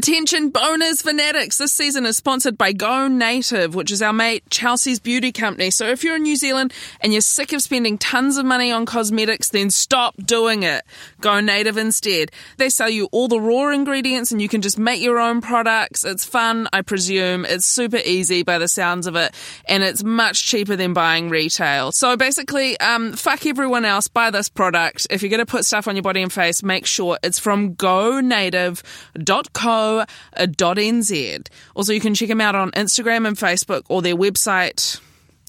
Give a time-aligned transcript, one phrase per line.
[0.00, 1.58] Attention boners fanatics.
[1.58, 5.70] This season is sponsored by Go Native, which is our mate Chelsea's beauty company.
[5.70, 8.86] So if you're in New Zealand and you're sick of spending tons of money on
[8.86, 10.86] cosmetics, then stop doing it.
[11.20, 12.30] Go Native instead.
[12.56, 16.02] They sell you all the raw ingredients and you can just make your own products.
[16.02, 17.44] It's fun, I presume.
[17.44, 19.34] It's super easy by the sounds of it
[19.66, 21.92] and it's much cheaper than buying retail.
[21.92, 25.08] So basically, um, fuck everyone else, buy this product.
[25.10, 27.74] If you're going to put stuff on your body and face, make sure it's from
[27.74, 31.46] gonative.co nz.
[31.74, 35.00] Also, you can check them out on Instagram and Facebook or their website.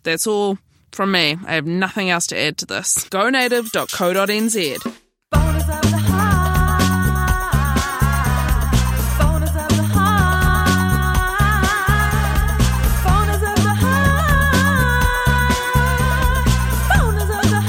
[0.04, 0.58] That's all
[0.92, 1.38] from me.
[1.46, 3.08] I have nothing else to add to this.
[3.10, 4.78] gonative.co.nz.
[5.34, 6.82] Boners of the heart.
[9.20, 10.68] Boners of the heart.
[13.06, 14.48] Boners of the heart.
[16.92, 17.62] Boners of the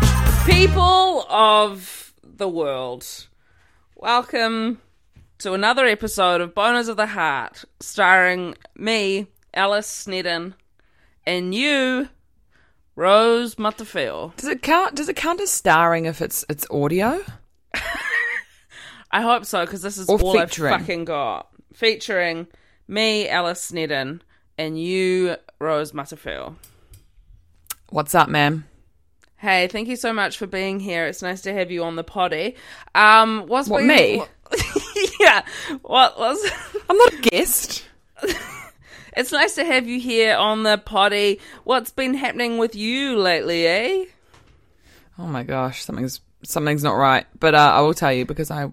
[0.00, 0.46] heart.
[0.46, 3.28] People of the world,
[4.00, 4.80] welcome
[5.36, 10.54] to another episode of Boners of the Heart, starring me, Alice Snedden,
[11.26, 12.08] and you,
[12.96, 14.34] Rose Matafeo.
[14.36, 14.94] Does it count?
[14.94, 17.22] Does it count as starring if it's it's audio?
[19.10, 20.72] I hope so, because this is Or all featuring.
[20.72, 21.48] I've fucking got.
[21.74, 22.46] Featuring
[22.88, 24.22] me, Alice Snedden,
[24.56, 26.54] and you, Rose Matafeo.
[27.90, 28.64] What's up, ma'am?
[29.40, 31.06] Hey, thank you so much for being here.
[31.06, 32.56] It's nice to have you on the potty.
[32.94, 34.22] Um, what's What, me?
[35.20, 35.42] yeah.
[35.82, 36.50] What was?
[36.90, 37.84] I'm not a guest.
[39.16, 41.40] It's nice to have you here on the potty.
[41.64, 44.04] What's been happening with you lately, eh?
[45.18, 47.26] Oh my gosh, something's something's not right.
[47.40, 48.70] But uh, I will tell you because I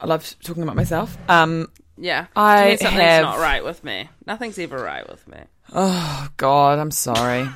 [0.00, 1.16] I love talking about myself.
[1.28, 4.08] Um, Yeah, I something's have- not right with me.
[4.26, 5.38] Nothing's ever right with me.
[5.72, 7.48] oh God, I'm sorry.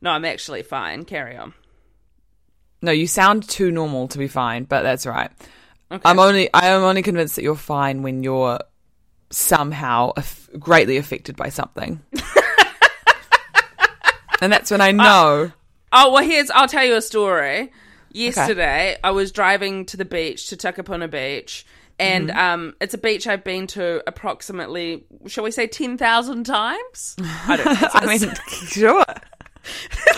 [0.00, 1.04] No, I'm actually fine.
[1.04, 1.54] Carry on.
[2.82, 5.30] no, you sound too normal to be fine, but that's right.
[5.90, 6.02] Okay.
[6.04, 8.58] I'm only I am only convinced that you're fine when you're
[9.30, 12.00] somehow aff- greatly affected by something.
[14.40, 15.52] and that's when I know.
[15.92, 17.72] Oh well, here's I'll tell you a story.
[18.12, 21.66] Yesterday, I was driving to the beach to Takapuna Beach,
[21.98, 22.38] and Mm-hmm.
[22.38, 27.16] um, it's a beach I've been to approximately, shall we say, ten thousand times?
[27.20, 27.88] I don't know.
[27.94, 28.32] I mean,
[28.68, 29.04] sure.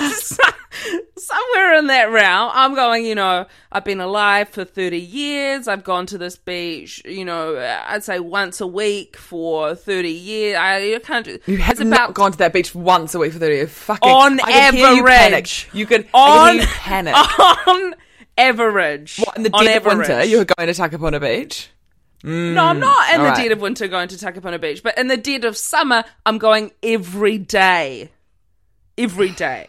[1.17, 2.51] somewhere in that realm.
[2.53, 5.69] I'm going, you know, I've been alive for 30 years.
[5.69, 7.57] I've gone to this beach, you know,
[7.87, 10.57] I'd say once a week for 30 years.
[10.57, 13.19] I, I can't do You have it's not about gone to that beach once a
[13.19, 13.71] week for 30 years.
[13.71, 15.33] Fucking, On I could hear you panic.
[15.35, 15.69] average.
[15.73, 17.15] You could, On- I could hear you panic.
[17.69, 17.95] on
[18.37, 19.19] average.
[19.19, 21.71] What, in the dead of winter, you were going to Takapuna Beach?
[22.25, 23.37] Mm, no, I'm not in the right.
[23.37, 26.73] dead of winter going to Takapuna Beach, but in the dead of summer, I'm going
[26.83, 28.11] every day.
[28.99, 29.69] Every day.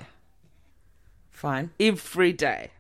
[1.30, 1.72] Fine.
[1.80, 2.72] every day.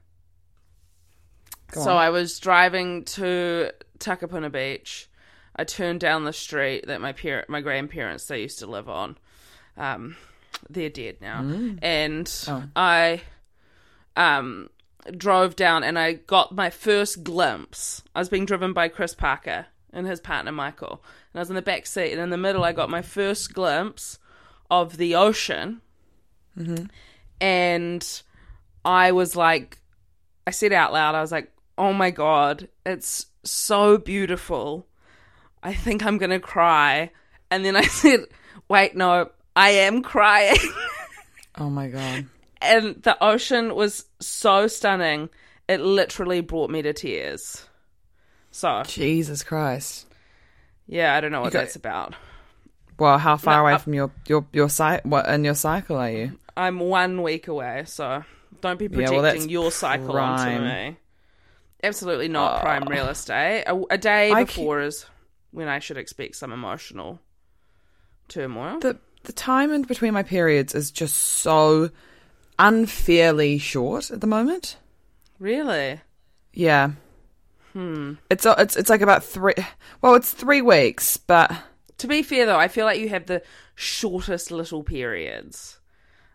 [1.71, 1.97] Go so on.
[1.97, 5.07] I was driving to Takapuna Beach.
[5.55, 9.17] I turned down the street that my parent, my grandparents, they used to live on.
[9.77, 10.17] Um,
[10.69, 11.39] they're dead now,
[11.81, 12.63] and Oh.
[12.75, 13.21] I
[14.17, 14.69] um
[15.15, 18.03] drove down and I got my first glimpse.
[18.13, 21.01] I was being driven by Chris Parker and his partner Michael,
[21.31, 23.53] and I was in the back seat, and in the middle, I got my first
[23.53, 24.19] glimpse
[24.69, 25.81] of the ocean,
[26.59, 26.85] Mm-hmm.
[27.41, 28.21] and
[28.85, 29.77] I was like,
[30.45, 34.85] I said out loud, I was like, oh my God, it's so beautiful.
[35.63, 37.11] I think I'm going to cry.
[37.51, 38.21] And then I said,
[38.67, 40.57] wait, no, I am crying.
[41.57, 42.25] Oh my God.
[42.61, 45.29] and the ocean was so stunning.
[45.67, 47.65] It literally brought me to tears.
[48.51, 50.07] So, Jesus Christ.
[50.87, 52.15] yeah, I don't know what got- that's about.
[52.99, 55.05] Well, how far No, away I- from your your your site?
[55.05, 56.37] What in your cycle are you?
[56.57, 58.23] I'm one week away, so
[58.61, 60.39] don't be Yeah, projecting well, your cycle prime.
[60.51, 60.97] onto me.
[61.81, 63.63] Absolutely not prime real estate.
[63.65, 65.05] A, a day I before is
[65.51, 67.19] when I should expect some emotional
[68.27, 68.79] turmoil.
[68.79, 71.89] The the time in between my periods is just so
[72.57, 74.77] unfairly short at the moment.
[75.39, 76.01] really?
[76.53, 76.91] Yeah.
[77.73, 78.13] Hmm.
[78.29, 79.53] It's it's it's like about three.
[80.01, 81.51] Well, it's three weeks, but
[81.99, 83.41] To be fair, though, I feel like you have the
[83.75, 85.79] shortest little periods.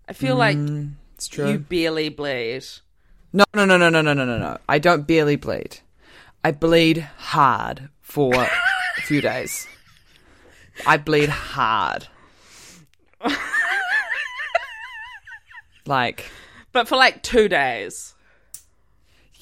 [0.09, 1.51] I feel like mm, it's true.
[1.53, 2.65] you barely bleed.
[3.33, 4.59] No, no, no, no, no, no, no, no, no.
[4.69, 5.81] I don't barely bleed.
[6.45, 8.35] I bleed hard for
[8.99, 9.67] a few days.
[10.87, 12.09] I bleed hard.
[15.87, 16.31] like,
[16.73, 18.14] But for like two days.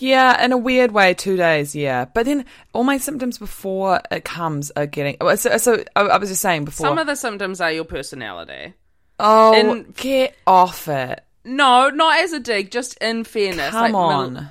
[0.03, 2.05] Yeah, in a weird way, two days, yeah.
[2.07, 5.17] But then all my symptoms before it comes are getting.
[5.21, 6.87] oh, So, so I was just saying before.
[6.87, 8.75] Some of the symptoms are your personality.
[9.21, 11.23] oh, in- get off it.
[11.45, 13.71] No, not as a dig, just in fairness.
[13.71, 14.33] Come like, on.
[14.35, 14.49] middle-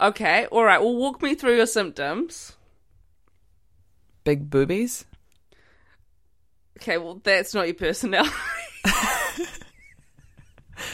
[0.00, 0.80] Okay, all right.
[0.80, 2.56] Well, walk me through your symptoms.
[4.24, 5.04] Big boobies.
[6.78, 8.30] Okay, well, that's not your personality.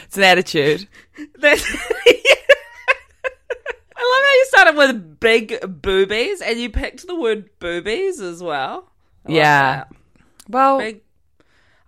[0.05, 0.89] It's an attitude.
[1.39, 1.65] That's.
[2.07, 2.40] I
[4.11, 8.91] love how you started with big boobies and you picked the word boobies as well.
[9.27, 9.85] I yeah.
[10.49, 11.01] Well, Big.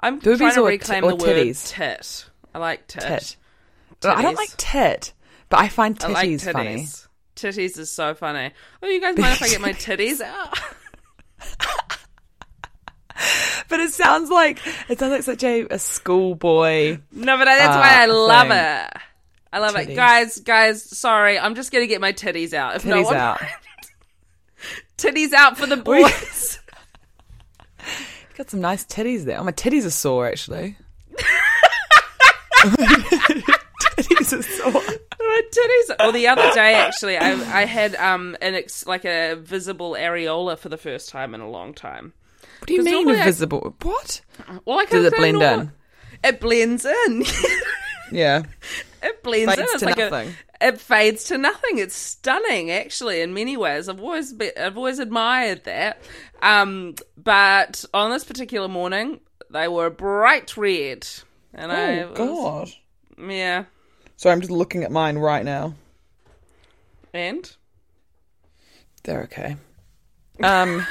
[0.00, 2.26] I'm Boobies trying to reclaim t- the word tit.
[2.54, 3.02] I like tit.
[3.02, 3.36] tit.
[4.04, 5.12] I don't like tit,
[5.48, 6.52] but I find I like titties titties.
[6.52, 6.86] funny.
[7.36, 8.50] Titties is so funny.
[8.82, 10.58] Oh, you guys mind if I get my titties out?
[13.68, 14.58] But it sounds like
[14.88, 16.98] it sounds like such a, a schoolboy.
[17.12, 18.58] No, but that's Ah, why I love thing.
[18.58, 19.02] it.
[19.52, 20.38] I love it, guys.
[20.40, 22.76] Guys, sorry, I'm just gonna get my titties out.
[22.76, 23.40] If no Titties one- out.
[24.98, 26.58] titties out for the boys.
[28.38, 29.38] Got some nice titties there.
[29.38, 30.76] Oh, my titties are sore actually.
[33.96, 34.72] titties are sore.
[34.72, 35.96] my titties.
[36.00, 40.58] Oh, the other day actually, I I had um an ex, like a visible areola
[40.58, 42.12] for the first time in a long time.
[42.60, 43.74] What do you mean normally I- invisible?
[43.82, 44.20] What?
[44.64, 45.72] Well, I Does it blend kinda in?
[46.24, 47.24] It blends in.
[48.12, 48.42] Yeah.
[49.02, 49.74] It blends Fades in.
[49.74, 50.34] It's like nothing.
[50.60, 51.78] A, it fades to nothing.
[51.78, 53.88] It's stunning, actually, in many ways.
[53.88, 56.00] I've always be, I've always admired that.
[56.40, 59.20] Um, but on this particular morning,
[59.50, 61.06] they were bright red,
[61.52, 62.76] and I was-
[63.18, 63.64] yeah,
[64.16, 65.74] So I'm just looking at mine right now.
[67.12, 67.54] and
[69.04, 69.56] They're okay.
[70.42, 70.86] Um,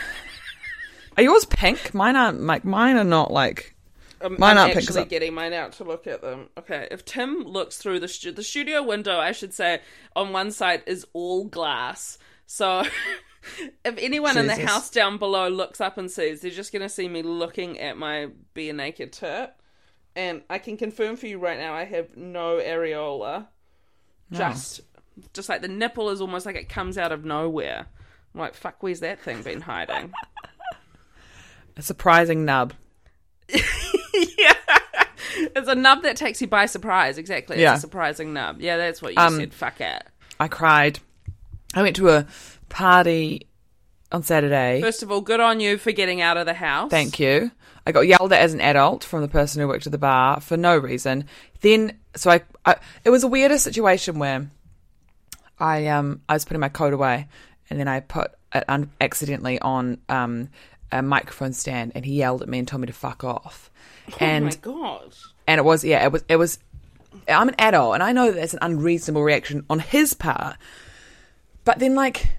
[1.17, 1.93] are yours pink?
[1.93, 2.41] Mine aren't.
[2.41, 3.75] Like mine are not like.
[4.23, 6.49] I'm, Mine I'm aren't pink 'cause actually getting mine out to look at them.
[6.57, 9.81] Okay, if Tim looks through the stu- the studio window, I should say
[10.15, 12.17] on one side is all glass.
[12.45, 12.81] So
[13.85, 16.89] if anyone in the house down below looks up and sees, they're just going to
[16.89, 19.53] see me looking at my bare naked tit.
[20.15, 23.47] And I can confirm for you right now, I have no areola.
[24.33, 24.81] Just,
[25.33, 27.85] just like the nipple is almost like it comes out of nowhere.
[28.33, 30.13] I'm like, fuck, where's that thing been hiding?
[31.77, 32.73] A surprising nub.
[35.55, 37.17] It's a nub that takes you by surprise.
[37.17, 37.57] Exactly.
[37.57, 37.75] It's Yeah.
[37.75, 38.61] a surprising nub.
[38.61, 39.53] Yeah, that's what you Um, said.
[39.53, 40.03] Fuck it.
[40.39, 40.99] I cried.
[41.73, 42.25] I went to a
[42.69, 43.47] party
[44.11, 44.81] on Saturday.
[44.81, 46.89] First of all, good on you for getting out of the house.
[46.91, 47.51] Thank you.
[47.85, 50.39] I got yelled at as an adult from the person who worked at the bar
[50.41, 51.25] for no reason.
[51.61, 54.47] Then, so I, I it was a weirder situation where
[55.59, 57.27] I um I was putting my coat away,
[57.69, 60.49] and then I put it un- accidentally on um
[60.91, 63.71] a microphone stand, and he yelled at me and told me to fuck off.
[64.19, 65.15] And oh my god.
[65.47, 66.59] and it was yeah it was it was
[67.27, 70.57] i'm an adult and i know that that's an unreasonable reaction on his part
[71.63, 72.29] but then like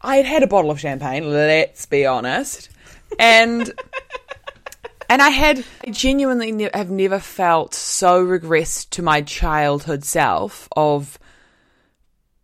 [0.00, 2.68] i had had a bottle of champagne let's be honest
[3.18, 3.72] and
[5.08, 10.68] and i had I genuinely ne- have never felt so regressed to my childhood self
[10.76, 11.18] of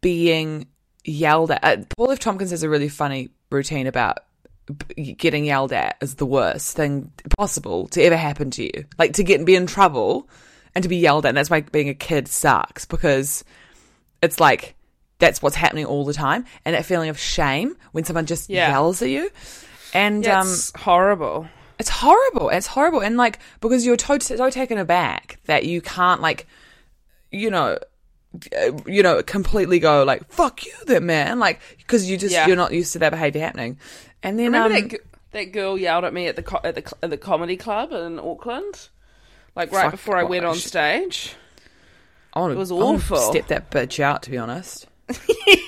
[0.00, 0.67] being
[1.05, 4.19] yelled at uh, paul f tompkins has a really funny routine about
[5.17, 8.85] getting yelled at is the worst thing possible to ever happen to you.
[8.99, 10.29] Like to get and be in trouble
[10.75, 11.31] and to be yelled at.
[11.31, 13.45] And that's why being a kid sucks because
[14.23, 14.75] it's like
[15.19, 18.71] that's what's happening all the time, and that feeling of shame when someone just Yeah.
[18.71, 19.31] yells at you.
[19.95, 21.47] And Yeah, um, horrible.
[21.79, 22.49] it's horrible.
[22.49, 26.47] It's horrible, and like because you're to- so taken aback that you can't like,
[27.31, 27.79] you know,
[28.87, 32.47] you know, completely go like "fuck you," then man, like because you just Yeah.
[32.47, 33.79] you're not used to that behavior happening.
[34.23, 34.99] And then Remember um, that, g-
[35.33, 37.93] that girl yelled at me at the co- at the cl- at the comedy club
[37.93, 38.88] in Auckland,
[39.57, 41.35] like right before I went on stage.
[42.35, 43.17] I wanna, it was I awful.
[43.19, 44.87] Step that bitch out, to be honest.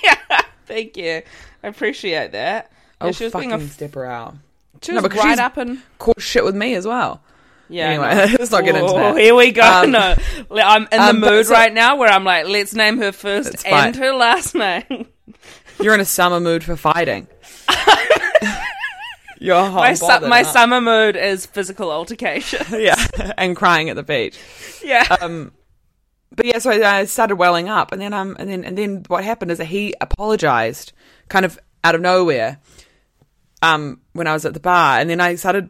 [0.03, 1.21] Yeah, thank you,
[1.63, 2.71] I appreciate that.
[3.01, 4.35] Yeah, Oh, she was fucking being a, step her out.
[4.81, 7.21] she No, was because right she's- up and Caught shit with me as well.
[7.69, 7.89] yeah.
[7.89, 8.35] Anyway, no.
[8.39, 9.17] let's not get into Oh, that.
[9.17, 9.61] Here we go.
[9.63, 10.15] Um, no,
[10.51, 13.65] I'm in um, the mood so- right now where I'm like, let's name her first
[13.67, 15.07] and her last name.
[15.81, 17.27] You're in a summer mood for fighting.
[19.39, 22.65] You're hot my su- my summer mood is physical altercation.
[22.81, 22.95] yeah,
[23.37, 24.39] and crying at the beach.
[24.83, 25.05] yeah.
[25.21, 25.51] um,
[26.31, 29.03] but yeah, so I, I started welling up, and then um, and then and then
[29.07, 30.93] what happened is that he apologized,
[31.29, 32.59] kind of out of nowhere,
[33.61, 35.69] um, when I was at the bar, and then I started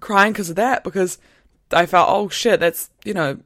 [0.00, 1.18] crying because of that because
[1.72, 3.38] I felt, oh shit, that's you know,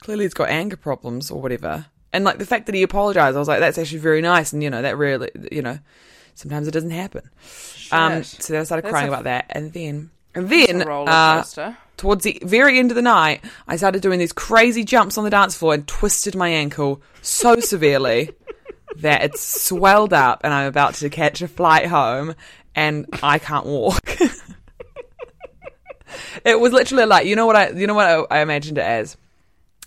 [0.00, 3.38] clearly he's got anger problems or whatever, And like the fact that he apologized, I
[3.38, 4.52] was like, that's actually very nice.
[4.52, 5.78] And you know, that really, you know,
[6.36, 7.28] sometimes it doesn't happen.
[7.90, 11.42] Um, so then I started That's crying a- about that, and then and then uh,
[11.96, 15.30] towards the very end of the night, I started doing these crazy jumps on the
[15.30, 18.30] dance floor and twisted my ankle so severely
[18.98, 22.34] that it's swelled up, and I'm about to catch a flight home,
[22.74, 24.16] and I can't walk.
[26.44, 28.84] it was literally like you know what I you know what I, I imagined it
[28.84, 29.16] as.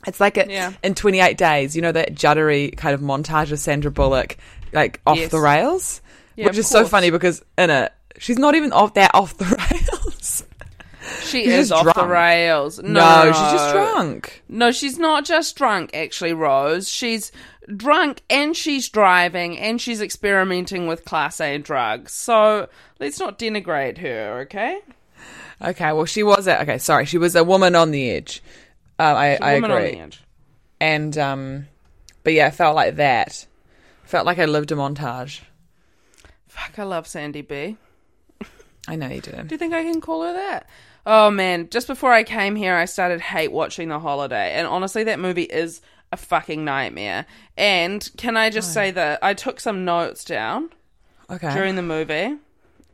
[0.08, 0.72] It's like a, Yeah.
[0.82, 4.38] in 28 days, you know that juddery kind of montage of Sandra Bullock,
[4.72, 5.30] like off Yes.
[5.32, 6.02] the rails,
[6.40, 9.46] Yeah, which is so funny because in it she's not even off that off the
[9.72, 10.44] rails.
[11.22, 12.80] She she's is off the rails.
[12.80, 14.42] No, no, she's just drunk.
[14.48, 16.88] No, she's not just drunk, actually, Rose.
[16.88, 17.32] She's
[17.76, 22.14] drunk and she's driving and she's experimenting with Class A drugs.
[22.14, 22.70] So
[23.00, 24.80] let's not denigrate her, okay?
[25.62, 26.78] Okay, well, she was a, okay.
[26.78, 28.42] Sorry, she was a woman on the edge.
[28.98, 29.88] Um, I, woman agree.
[29.88, 30.24] on the edge.
[30.80, 31.68] And um,
[32.24, 33.46] but yeah, I felt like that.
[34.04, 35.42] Felt like I lived a montage.
[36.50, 37.78] Fuck, I love Sandy B.
[38.88, 39.32] I know you do.
[39.32, 40.68] Do you think I can call her that?
[41.06, 45.04] Oh man, just before I came here, I started hate watching The Holiday, and honestly,
[45.06, 47.26] that movie is a fucking nightmare.
[47.58, 50.70] And can I just say that I took some notes down
[51.30, 51.54] Okay.
[51.54, 52.36] during the movie,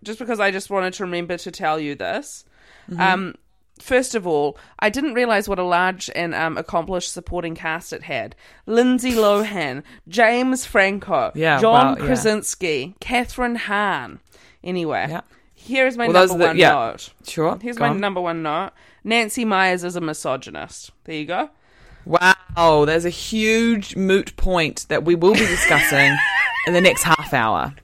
[0.04, 2.44] just because I just wanted to remember to tell you this.
[2.90, 3.02] Mm-hmm.
[3.02, 3.36] Um,
[3.80, 8.04] first of all, I didn't realize what a large and um, accomplished supporting cast it
[8.04, 12.06] had: Lindsay Lohan, James Franco, Yeah, John wow, yeah.
[12.06, 14.20] Krasinski, Kathryn Hahn.
[14.64, 15.22] Anyway, Yeah.
[15.54, 16.70] here's my Well, number the- one yeah.
[16.72, 17.10] note.
[17.28, 17.58] Sure.
[17.62, 18.00] Here's my on.
[18.00, 18.72] number one note.
[19.04, 20.92] Nancy Meyers is a misogynist.
[21.04, 21.50] There you go.
[22.06, 26.16] Wow, there's a huge moot point that we will be discussing
[26.68, 27.74] in the next half hour.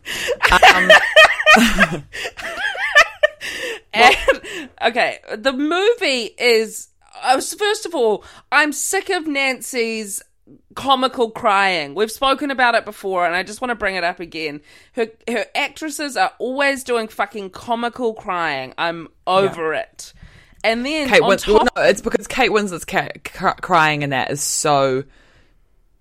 [0.75, 0.89] Um,
[3.93, 6.87] Um, and okay, the movie is.
[7.23, 10.23] I was, first of all, I'm sick of Nancy's
[10.75, 11.93] comical crying.
[11.93, 14.61] We've spoken about it before, and I just want to bring it up again.
[14.93, 18.73] Her her actresses are always doing fucking comical crying.
[18.77, 20.13] I'm over it.
[20.63, 24.03] And then Kate on Win- well, top, no, it's because Kate Winslet's ca- cr- crying
[24.03, 25.03] and that is so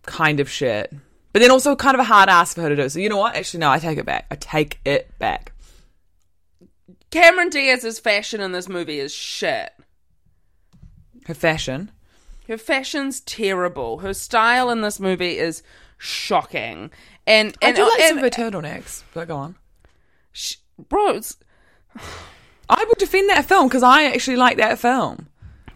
[0.03, 0.93] kind of shit.
[1.33, 2.89] But then also kind of a hard ass for her to do.
[2.89, 3.37] So you know what?
[3.37, 4.27] Actually, no, I take it back.
[4.31, 5.53] I take it back.
[7.11, 9.73] Cameron Diaz's fashion in this movie is shit.
[11.27, 11.91] Her fashion.
[12.49, 13.99] Her fashion's terrible.
[13.99, 15.63] Her style in this movie is
[15.99, 16.91] shocking.
[17.27, 19.57] And I do like and, some of her turtlenecks, but go on.
[20.33, 20.57] sh-
[20.89, 21.37] bro, it's,
[22.69, 25.29] I will defend that film because I actually like that film.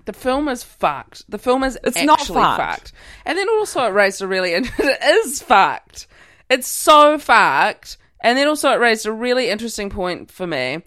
[0.07, 1.31] The film is fucked.
[1.31, 2.21] The film is It's actually not
[2.59, 2.61] fucked.
[2.61, 2.93] fucked.
[3.25, 4.71] And then also it raised a really it
[5.03, 6.07] is fucked.
[6.51, 7.97] It's so fucked.
[8.21, 10.83] And then also it raised a really interesting point for me,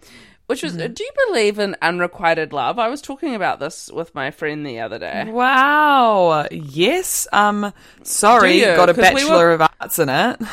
[0.47, 0.93] which was Mm-hmm.
[0.93, 2.79] do you believe in unrequited love?
[2.79, 5.25] I was talking about this with my friend the other day.
[5.29, 6.47] Wow.
[6.51, 7.27] Yes.
[7.31, 7.71] Um.
[8.03, 10.37] Sorry, got a 'Cause we bachelor were- of arts in it.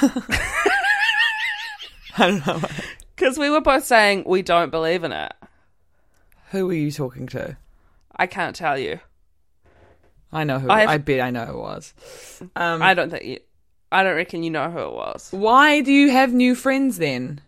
[2.16, 2.60] I don't know.
[3.16, 5.32] Because we were both saying we don't believe in it.
[6.50, 7.56] Who were you talking to?
[8.14, 9.00] I can't tell you.
[10.32, 10.68] I know who.
[10.68, 11.94] I I, bet I know who it was.
[12.56, 13.38] Um, I don't think you
[13.90, 15.28] I don't reckon you know who it was.
[15.32, 17.40] why do you have new friends then?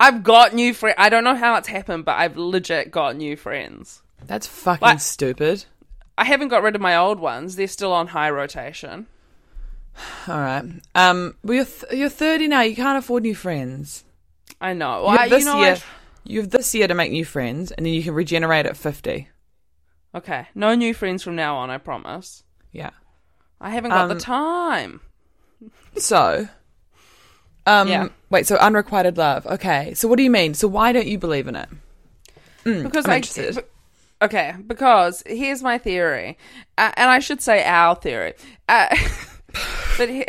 [0.00, 0.96] I've got new friends.
[0.98, 4.02] I don't know how it's happened, but I've legit got new friends.
[4.24, 5.00] That's fucking What?
[5.00, 5.64] stupid.
[6.18, 7.56] I haven't got rid of my old ones.
[7.56, 9.06] They're still on high rotation.
[10.28, 10.64] All right.
[10.94, 11.36] Um.
[11.44, 12.62] Well, you're th- you're thirty now.
[12.62, 14.04] You can't afford new friends.
[14.60, 14.98] I know.
[15.00, 15.76] You Well, I- have this you know, year.
[16.24, 19.28] You have this year to make new friends, and then you can regenerate at fifty.
[20.14, 21.70] Okay, no new friends from now on.
[21.70, 22.44] I promise.
[22.72, 22.90] Yeah.
[23.60, 25.00] I haven't got Um, the time.
[25.96, 26.48] So.
[27.66, 27.88] Um.
[27.88, 28.08] Yeah.
[28.30, 28.46] Wait.
[28.46, 29.46] So unrequited love.
[29.46, 29.94] Okay.
[29.94, 30.54] So what do you mean?
[30.54, 31.68] So why don't you believe in it?
[32.64, 33.64] because I'm I interested.
[34.22, 36.38] okay, because here's my theory,
[36.78, 38.32] uh, and I should say our theory.
[38.68, 38.86] Uh,
[39.98, 40.24] but he-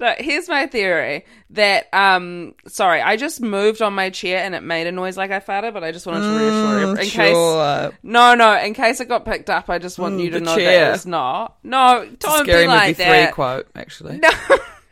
[0.00, 4.62] no, here's my theory that um, sorry, I just moved on my chair and it
[4.62, 7.36] made a noise like I farted, but I just wanted to reassure you in case.
[7.36, 7.92] Mm.
[8.02, 10.56] No, no, in case it got picked up, I just want Mm, you to know
[10.56, 10.86] chair.
[10.86, 11.58] that it's not.
[11.62, 13.24] No, don't Scary be like movie that.
[13.26, 14.18] three quote actually.
[14.18, 14.30] No.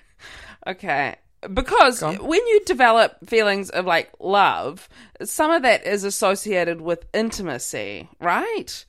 [0.67, 1.17] okay.
[1.55, 4.88] Because when you develop feelings of like love,
[5.23, 8.85] some of that is associated with intimacy, right?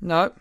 [0.00, 0.32] No.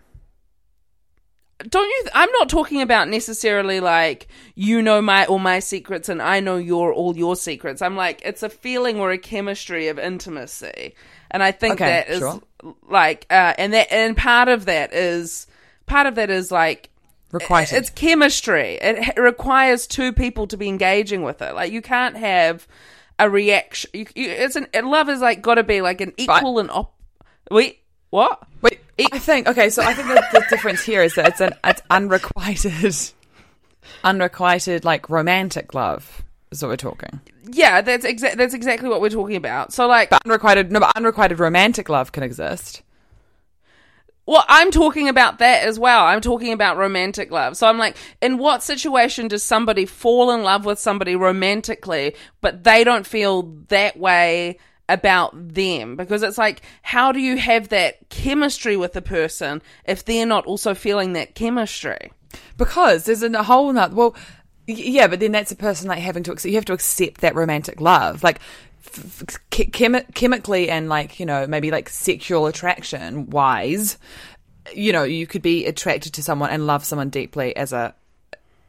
[1.67, 2.03] Don't you?
[2.13, 6.57] I'm not talking about necessarily like you know my all my secrets and I know
[6.57, 7.81] your all your secrets.
[7.81, 10.93] I'm like it's a feeling or a chemistry of intimacy,
[11.31, 12.41] and I think Okay, that is sure.
[12.87, 15.47] like, uh, and that and part of that is
[15.87, 16.91] part of that is like
[17.31, 17.75] Requited.
[17.75, 18.77] it's chemistry.
[18.79, 21.55] It requires two people to be engaging with it.
[21.55, 22.67] Like you can't have
[23.17, 23.89] a reaction.
[23.93, 26.93] You, you, it's an love is like got to be like an equal and op.
[27.49, 27.79] We
[28.11, 28.46] What?
[28.61, 28.79] Wait,
[29.13, 29.69] I think okay.
[29.69, 33.11] So I think the, the difference here is that it's an it's unrequited,
[34.03, 36.23] unrequited like romantic love.
[36.51, 37.19] Is what we're talking.
[37.51, 39.73] Yeah, that's exa- that's exactly what we're talking about.
[39.73, 42.81] So like, But unrequited, no, but unrequited romantic love can exist.
[44.25, 46.05] well, I'm talking about that as well.
[46.05, 47.57] I'm talking about romantic love.
[47.57, 52.63] So I'm like, in what situation does somebody fall in love with somebody romantically, but
[52.63, 54.57] they don't feel that way
[54.89, 55.96] about them?
[55.96, 60.46] Because it's like, how do you have that chemistry with a person if they're not
[60.46, 62.12] also feeling that chemistry?
[62.58, 63.96] Because there's a whole nother.
[63.96, 64.15] Well,
[64.67, 66.50] yeah, but then that's a person like having to accept.
[66.50, 68.39] You have to accept that romantic love, like
[69.50, 73.98] chemically and like you know maybe like sexual attraction wise.
[74.74, 77.96] You know, you could be attracted to someone and love someone deeply as a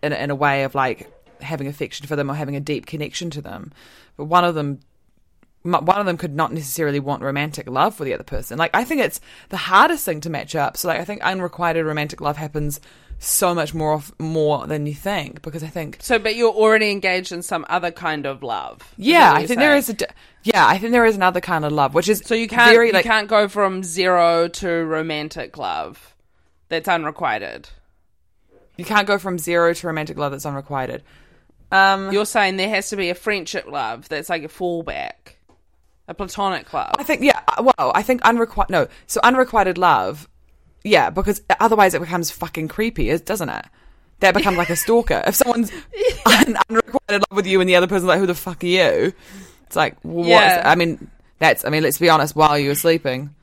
[0.02, 3.30] in in a way of like having affection for them or having a deep connection
[3.30, 3.72] to them.
[4.16, 4.80] But one of them
[5.72, 8.58] one of them could not necessarily want romantic love for the other person.
[8.58, 10.76] Like I think it's the hardest thing to match up.
[10.76, 12.80] So like I think unrequited romantic love happens
[13.20, 16.92] so much more of, more than you think because I think So, but you're already
[16.92, 18.94] engaged in some other kind of love.
[18.96, 19.96] yeah, I think there saying.
[19.98, 20.06] is a
[20.44, 22.88] yeah, I think there is another kind of love which is So you can't very
[22.88, 26.14] you like can't go from zero to romantic love.
[26.68, 27.68] That's unrequited.
[28.76, 31.02] you can't go from zero to romantic love that's unrequited.
[31.72, 35.34] Um You're saying there has to be a friendship love that's like a fallback,
[36.08, 36.94] a platonic love.
[36.98, 37.40] I think yeah.
[37.48, 38.70] uh, Well, I think unrequited.
[38.70, 40.28] No, so unrequited love.
[40.84, 43.64] Yeah, because otherwise it becomes fucking creepy, doesn't it?
[44.20, 45.22] That becomes like a stalker.
[45.26, 45.70] If someone's
[46.26, 49.12] un- unrequited love with you and the other person's like, "Who the fuck are you?"
[49.66, 50.62] It's like, well, Yeah.
[50.64, 51.64] I mean, that's.
[51.64, 52.34] I mean, let's be honest.
[52.34, 53.34] While you were sleeping,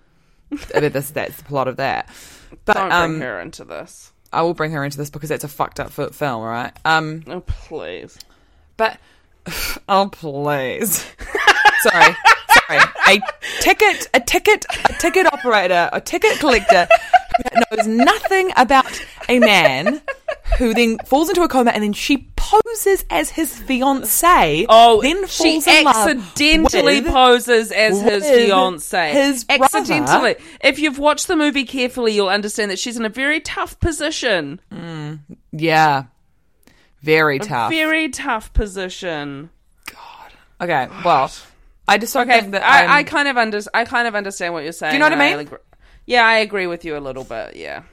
[0.74, 2.10] I mean, that's that's the plot of that.
[2.66, 4.12] But Don't um, bring her into this.
[4.34, 6.74] I will bring her into this because that's a fucked up film, right?
[6.84, 8.18] Um, Oh please.
[8.76, 8.98] but
[9.88, 11.06] oh please,
[11.84, 12.16] sorry.
[12.70, 13.20] A
[13.60, 16.88] ticket, a ticket, a ticket operator, a ticket collector
[17.54, 20.02] who knows nothing about a man
[20.58, 24.66] who then falls into a coma and then she poses as his fiance.
[24.70, 29.12] Oh, then she falls in love accidentally poses as his fiance.
[29.12, 30.36] his brother.
[30.62, 34.62] If you've watched the movie carefully, you'll understand that she's in a very tough position.
[34.72, 35.20] Mm,
[35.52, 36.06] yeah,
[37.02, 37.72] very tough.
[37.72, 39.50] Very tough position.
[39.92, 40.32] God.
[40.62, 41.32] Okay, well,
[41.88, 44.16] I just don't Okay, think that I'm- I, I kind of under, I kind of
[44.16, 44.92] understand what you're saying.
[44.92, 45.48] Do you know what I and mean?
[45.48, 45.60] agree-
[46.08, 47.56] yeah, I agree with you a little bit.
[47.56, 47.84] Yeah.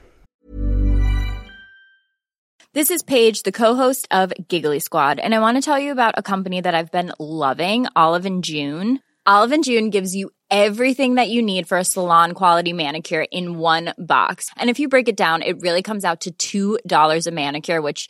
[2.73, 6.15] This is Paige, the co-host of Giggly Squad, and I want to tell you about
[6.17, 8.99] a company that I've been loving, Olive and June.
[9.27, 13.59] Olive and June gives you everything that you need for a salon quality manicure in
[13.59, 14.49] one box.
[14.57, 18.09] And if you break it down, it really comes out to $2 a manicure, which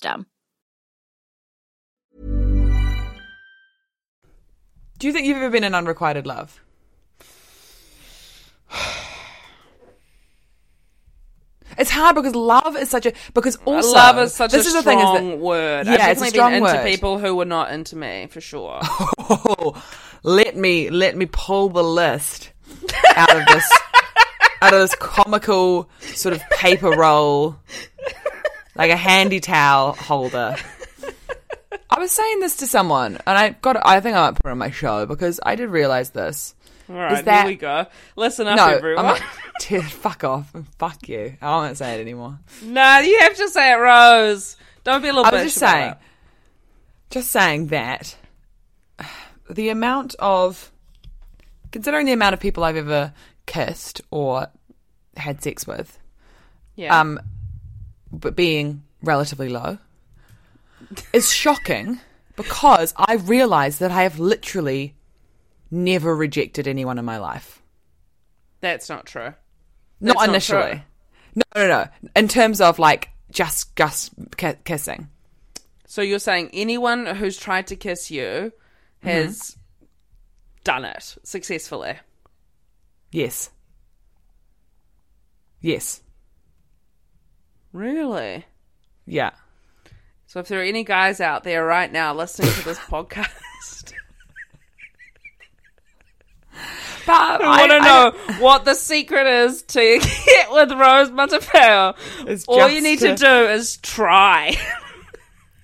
[4.97, 6.61] Do you think you've ever been in unrequited love?
[11.77, 14.73] It's hard because love is such a because also Love is such this a is
[14.73, 15.87] the strong thing is that word.
[15.87, 16.85] Yeah, I've it's a strong been into word.
[16.85, 18.79] people who were not into me for sure.
[18.83, 19.81] oh,
[20.23, 22.51] let me let me pull the list
[23.15, 23.71] out of this
[24.61, 27.55] out of this comical sort of paper roll
[28.75, 30.55] like a handy towel holder.
[31.89, 33.85] I was saying this to someone, and I got.
[33.85, 36.55] I think I might put it on my show because I did realize this.
[36.89, 37.85] All right, that- here we go.
[38.15, 39.05] Listen up, no, everyone.
[39.05, 39.21] I'm not,
[39.59, 41.37] T- fuck off, fuck you.
[41.41, 42.39] I won't say it anymore.
[42.63, 44.57] nah, you have to say it, Rose.
[44.83, 45.35] Don't be a little bitch.
[45.35, 45.97] I bitch was just saying, it.
[47.11, 48.15] just saying that
[49.49, 50.71] the amount of,
[51.71, 53.13] considering the amount of people I've ever
[53.45, 54.47] kissed or
[55.17, 55.99] had sex with,
[56.75, 56.99] Yeah.
[56.99, 57.19] um,
[58.11, 59.77] but being relatively low,
[61.13, 61.99] is shocking
[62.35, 64.95] because I realise that I have literally
[65.69, 67.61] never rejected anyone in my life.
[68.59, 69.33] That's not true.
[69.99, 70.71] Not That's not initially.
[70.71, 71.41] true.
[71.55, 71.87] no, no, no.
[72.15, 75.07] In terms of like just just ki- kissing.
[75.87, 78.51] So you're saying anyone who's tried to kiss you
[79.03, 79.85] has Mm-hmm.
[80.63, 81.95] done it successfully?
[83.11, 83.49] Yes.
[85.59, 86.01] Yes.
[87.73, 88.45] Really?
[89.05, 89.31] Yeah.
[90.27, 93.93] So if there are any guys out there right now listening to this podcast,
[97.05, 101.95] But But I want to know what the secret is to get with Rose Matafeo.
[102.27, 104.55] It's All you need to to- do is try.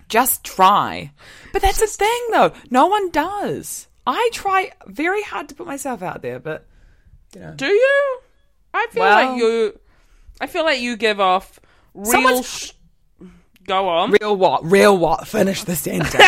[0.09, 1.11] just try.
[1.53, 2.53] But that's the thing, though.
[2.71, 3.87] No one does.
[4.05, 6.65] I try very hard to put myself out there, but
[7.35, 8.19] you know, Do you?
[8.73, 9.79] I feel Well- like you.
[10.41, 11.59] I feel like you give off
[11.97, 12.05] real.
[12.11, 12.71] Someone's- Sh-
[13.65, 14.11] Go on.
[14.11, 14.63] real what?
[14.63, 15.27] Real what?
[15.27, 16.15] Finish the sentence.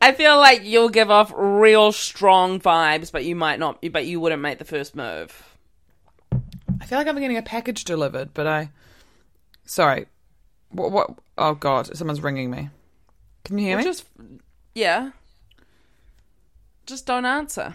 [0.00, 3.84] I feel like you'll give off real strong vibes, but you might not.
[3.90, 5.42] But you wouldn't make the first move.
[6.80, 8.70] I feel like I'm getting a package delivered, but I.
[9.64, 10.06] Sorry.
[10.70, 10.92] What?
[10.92, 11.10] what?
[11.36, 11.94] Oh God!
[11.96, 12.70] Someone's ringing me.
[13.44, 13.82] Can you hear me?
[13.84, 14.04] Just
[14.74, 15.10] yeah.
[16.86, 17.74] Just don't answer.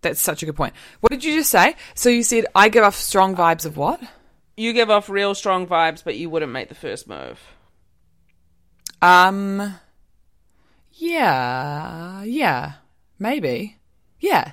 [0.00, 0.74] That's such a good point.
[1.00, 1.76] What did you just say?
[1.94, 4.00] So you said I give off strong vibes of what?
[4.58, 7.40] You give off real strong vibes, but you wouldn't make the first move.
[9.00, 9.74] Um.
[10.92, 12.22] Yeah.
[12.24, 12.72] Yeah.
[13.18, 13.76] Maybe.
[14.20, 14.52] Yeah.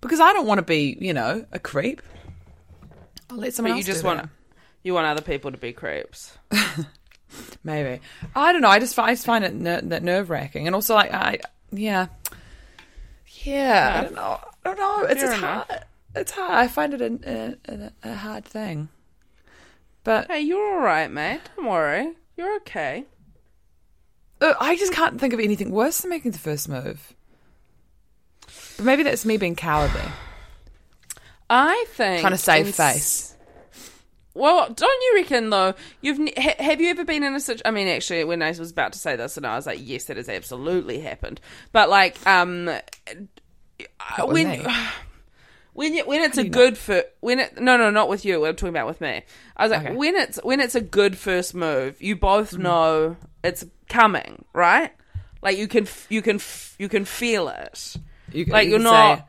[0.00, 2.02] Because I don't want to be, you know, a creep.
[3.30, 4.30] I'll let someone But you just want that.
[4.82, 6.36] you want other people to be creeps.
[7.64, 8.00] Maybe.
[8.34, 8.68] I don't know.
[8.68, 11.38] I just find, I just find it ner- that nerve wracking, and also like I,
[11.70, 12.06] yeah,
[13.42, 13.98] yeah.
[14.00, 14.40] I don't know.
[14.64, 15.02] I don't know.
[15.08, 15.68] It's Fair enough.
[15.68, 15.84] hard.
[16.14, 16.52] It's hard.
[16.52, 18.88] I find it a, a, a hard thing.
[20.08, 21.42] But Hey, you're all right, mate.
[21.54, 22.14] Don't worry.
[22.38, 23.04] You're okay.
[24.40, 27.12] uh, I just can't think of anything worse than making the first move.
[28.78, 30.00] But maybe that's me being cowardly,
[31.50, 33.36] I think trying to save face.
[34.32, 35.74] Well, don't you reckon though?
[36.00, 37.66] You've ha- have you ever been in a situation?
[37.66, 40.04] I mean, actually, when I was about to say this, and I was like, "Yes,
[40.04, 41.38] that has absolutely happened."
[41.72, 42.70] But like, um,
[44.20, 44.66] when.
[45.78, 48.44] when you, when it's a good for when it no no not with you.
[48.44, 49.22] I'm talking about with me.
[49.56, 49.94] I was like, Okay.
[49.94, 52.62] when it's when it's a good first move, you both Mm-hmm.
[52.62, 54.92] know it's coming, right?
[55.40, 57.94] Like you can f- you can f- you can feel it.
[58.32, 59.24] You, Like, you you're not- say-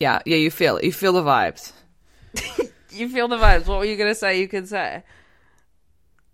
[0.00, 0.36] yeah, yeah.
[0.36, 0.84] You feel it.
[0.84, 1.72] You feel the vibes.
[2.90, 3.66] You feel the vibes.
[3.66, 4.40] What were you gonna say?
[4.40, 5.02] You can say.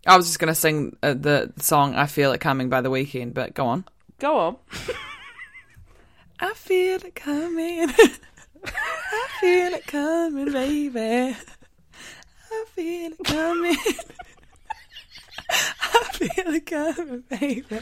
[0.06, 3.34] I was just gonna sing uh, the song "I Feel It Coming" by The Weeknd,
[3.34, 3.84] but go on.
[4.18, 4.56] Go on.
[6.40, 7.88] I feel it coming.
[8.66, 11.36] I feel it coming, baby.
[12.50, 13.76] I feel it coming.
[15.50, 17.80] I feel it coming, baby.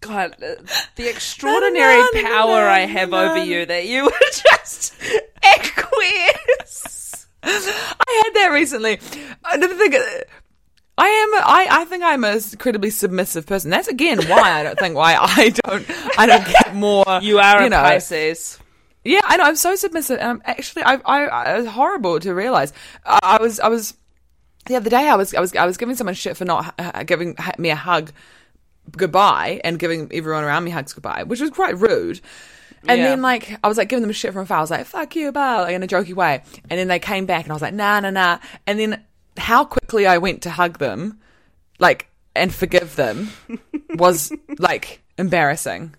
[0.00, 0.54] God, uh,
[0.96, 4.94] the extraordinary Na, na, na, power I have over you that you were just
[5.42, 7.26] acquiesce.
[7.42, 9.00] I had that recently.
[9.44, 9.94] I didn't think.
[11.06, 11.34] I am.
[11.46, 11.66] I.
[11.82, 13.70] I think I'm a incredibly submissive person.
[13.70, 15.86] That's again why I don't think why I don't.
[16.18, 17.04] I don't get more.
[17.22, 18.58] You are a know, Pisces.
[19.04, 19.44] Yeah, I know.
[19.44, 22.72] I'm so submissive, and I'm actually, I, I, I it's horrible to realize.
[23.04, 23.94] I, I was, I was,
[24.66, 27.04] the other day, I was, I was, I was giving someone shit for not uh,
[27.04, 28.10] giving me a hug
[28.96, 32.20] goodbye and giving everyone around me hugs goodbye, which was quite rude.
[32.88, 33.10] And Yeah.
[33.10, 34.58] then, like, I was like giving them shit from afar.
[34.58, 36.42] I was like, "Fuck you, bye," like, in a jokey way.
[36.68, 39.04] And then they came back, and I was like, "Nah, nah, nah." And then,
[39.38, 41.20] how quickly I went to hug them,
[41.78, 43.30] like, and forgive them,
[43.94, 45.94] was like embarrassing.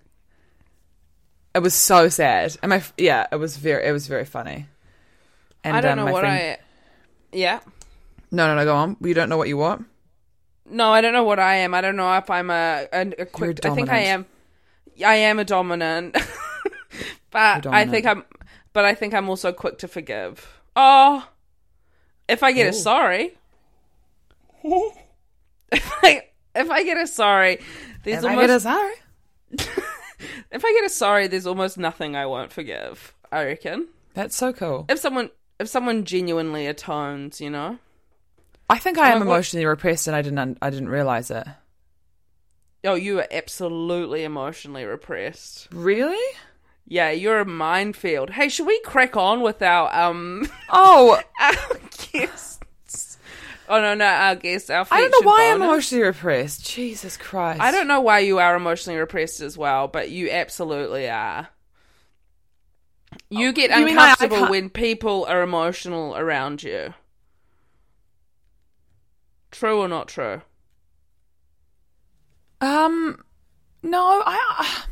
[1.56, 4.68] It was so sad, and my yeah, it was very it was very funny.
[5.64, 6.64] And I don't um, know what friend- I.
[7.32, 7.60] Yeah.
[8.32, 8.98] No, no, no, go on.
[9.02, 9.86] You don't know what you want.
[10.70, 11.74] No, I don't know what I am.
[11.74, 13.66] I don't know if I'm a, a, a quick.
[13.66, 14.26] I think I am.
[15.06, 16.18] I am a dominant,
[17.32, 18.24] but You're I think I'm.
[18.74, 20.46] But I think I'm also quick to forgive.
[20.76, 21.28] Oh,
[22.30, 23.38] if I get a sorry,
[24.64, 26.24] if I
[26.56, 27.60] if I get a sorry,
[28.04, 28.94] there's And I almost get a sorry.
[30.52, 33.14] if I get a sorry, there's almost nothing I won't forgive.
[33.32, 34.86] I reckon That's so cool.
[34.90, 37.80] if someone if someone genuinely atones, you know.
[38.70, 41.48] I think I am emotionally repressed, and I didn't un- I didn't realize it.
[42.84, 45.68] Oh, you are absolutely emotionally repressed.
[45.72, 46.38] Really?
[46.90, 48.30] Yeah, you're a minefield.
[48.30, 51.54] Hey, should we crack on with our um Oh, our
[52.14, 53.18] guests?
[53.70, 54.70] Oh no, no, our guests.
[54.70, 56.66] Our I don't know why I'm emotionally repressed.
[56.66, 57.60] Jesus Christ!
[57.62, 61.50] I don't know why you are emotionally repressed as well, but you absolutely are.
[63.30, 66.94] You get you mean I- I uncomfortable when people are emotional around you.
[69.52, 70.42] True or not true?
[72.62, 73.24] Um,
[73.84, 74.40] no, I.
[74.60, 74.88] Uh,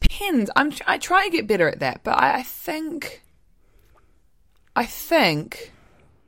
[0.00, 0.50] depends.
[0.56, 0.72] I'm.
[0.86, 3.22] I try to get better at that, but I, I think.
[4.74, 5.72] I think.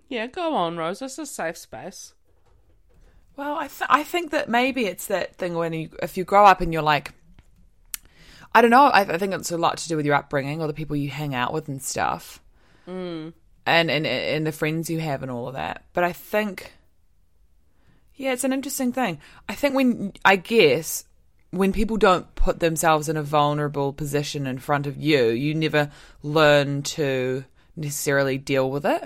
[0.09, 0.99] Yeah, go on, Rose.
[0.99, 2.15] This is a safe space.
[3.37, 6.45] Well, I th- I think that maybe it's that thing when you if you grow
[6.45, 7.13] up and you're like.
[8.55, 8.85] I don't know.
[8.85, 11.09] I, I think it's a lot to do with your upbringing or the people you
[11.09, 12.39] hang out with and stuff,
[12.87, 13.33] mm.
[13.65, 15.87] and, and and the friends you have and all of that.
[15.95, 16.71] But I think,
[18.15, 19.21] yeah, it's an interesting thing.
[19.49, 21.07] I think when I guess
[21.53, 25.91] when people don't put themselves in a vulnerable position in front of you, you never
[26.23, 27.45] learn to
[27.77, 29.03] necessarily deal with it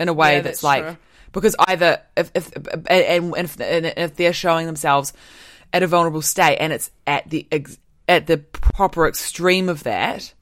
[0.00, 0.96] in a way Yeah, that's, that's like true.
[1.32, 2.84] because either if if and,
[3.34, 5.12] and if and if they're showing themselves
[5.72, 7.46] at a vulnerable state and it's at the
[8.08, 10.32] at the proper extreme of that,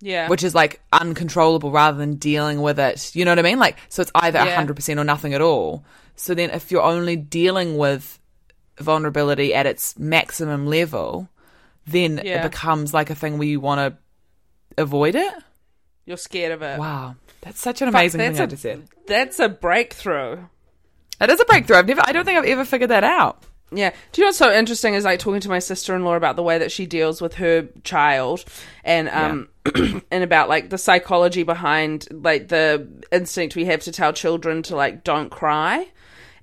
[0.00, 0.28] Yeah.
[0.28, 3.14] which is like uncontrollable rather than dealing with it.
[3.16, 3.58] You know what I mean?
[3.58, 4.64] Like, so it's either Yeah.
[4.64, 5.84] 100% or nothing at all.
[6.14, 8.20] So then if you're only dealing with
[8.78, 11.28] vulnerability at its maximum level,
[11.86, 12.40] then Yeah.
[12.44, 15.32] it becomes like a thing where you want to avoid it.
[16.06, 16.78] You're scared of it.
[16.78, 17.16] Wow.
[17.42, 18.82] That's such an amazing thing I a- just said.
[19.06, 20.38] That's a breakthrough.
[21.20, 21.76] It is a breakthrough.
[21.76, 23.42] I've never, I don't think I've ever figured that out.
[23.74, 23.90] Yeah.
[24.12, 26.36] Do you know what's so interesting is like talking to my sister in law about
[26.36, 28.44] the way that she deals with her child
[28.84, 29.48] and um
[30.10, 34.76] and about like the psychology behind like the instinct we have to tell children to
[34.76, 35.86] like don't cry.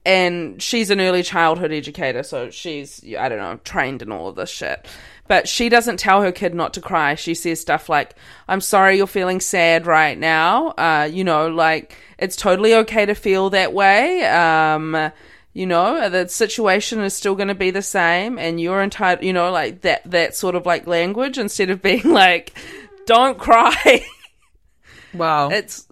[0.05, 4.35] And she's an early childhood educator, so she's I don't know, trained in all of
[4.35, 4.87] this shit.
[5.27, 7.13] But she doesn't tell her kid not to cry.
[7.15, 8.15] She says stuff like,
[8.47, 10.69] I'm sorry you're feeling sad right now.
[10.69, 14.25] Uh, you know, like it's totally okay to feel that way.
[14.25, 15.11] Um
[15.53, 19.33] you know the situation is still going to be the same and you're entitled you
[19.33, 22.57] know like that that sort of like language instead of being like
[23.05, 24.05] don't cry
[25.13, 25.49] Wow.
[25.49, 25.87] it's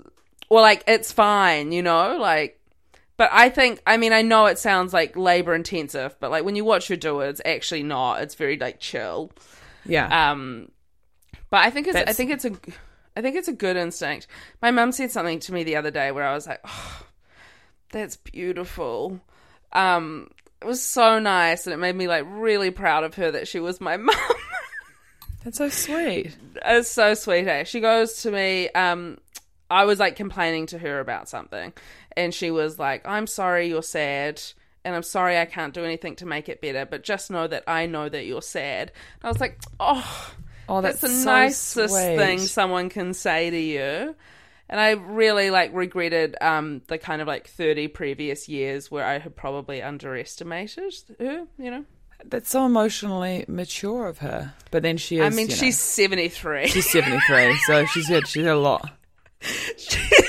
[0.50, 2.57] well like it's fine you know like
[3.18, 6.56] but i think i mean i know it sounds like labor intensive but like when
[6.56, 9.32] you watch her do it it's actually not it's very like chill
[9.86, 10.32] yeah.
[10.32, 10.70] um
[11.50, 12.52] but i think it's i think it's a
[13.16, 14.28] i think it's a good instinct
[14.62, 17.04] my mum said something to me the other day where i was like oh,
[17.92, 19.20] that's beautiful
[19.74, 20.30] um
[20.62, 23.60] it was so nice and it made me like really proud of her that she
[23.60, 24.16] was my mum
[25.44, 26.36] That's so sweet.
[26.66, 27.64] it's so sweet eh?
[27.64, 29.18] she goes to me um
[29.70, 31.74] i was like complaining to her about something
[32.18, 34.42] and she was like i'm sorry you're sad
[34.84, 37.64] and i'm sorry i can't do anything to make it better but just know that
[37.68, 40.34] i know that you're sad and i was like oh
[40.70, 42.18] Oh, that's, that's, the so nicest sweet.
[42.18, 44.16] thing someone can say to you.
[44.70, 49.18] And I really like regretted um, the kind of like thirty previous years where I
[49.18, 51.46] had probably underestimated her.
[51.58, 51.86] You know,
[52.26, 54.54] That's so emotionally mature of her.
[54.70, 55.22] But then she is.
[55.22, 56.68] I mean, know, she's seventy three.
[56.68, 58.92] she's 73, so she's had, she's had a lot.
[59.78, 60.12] she's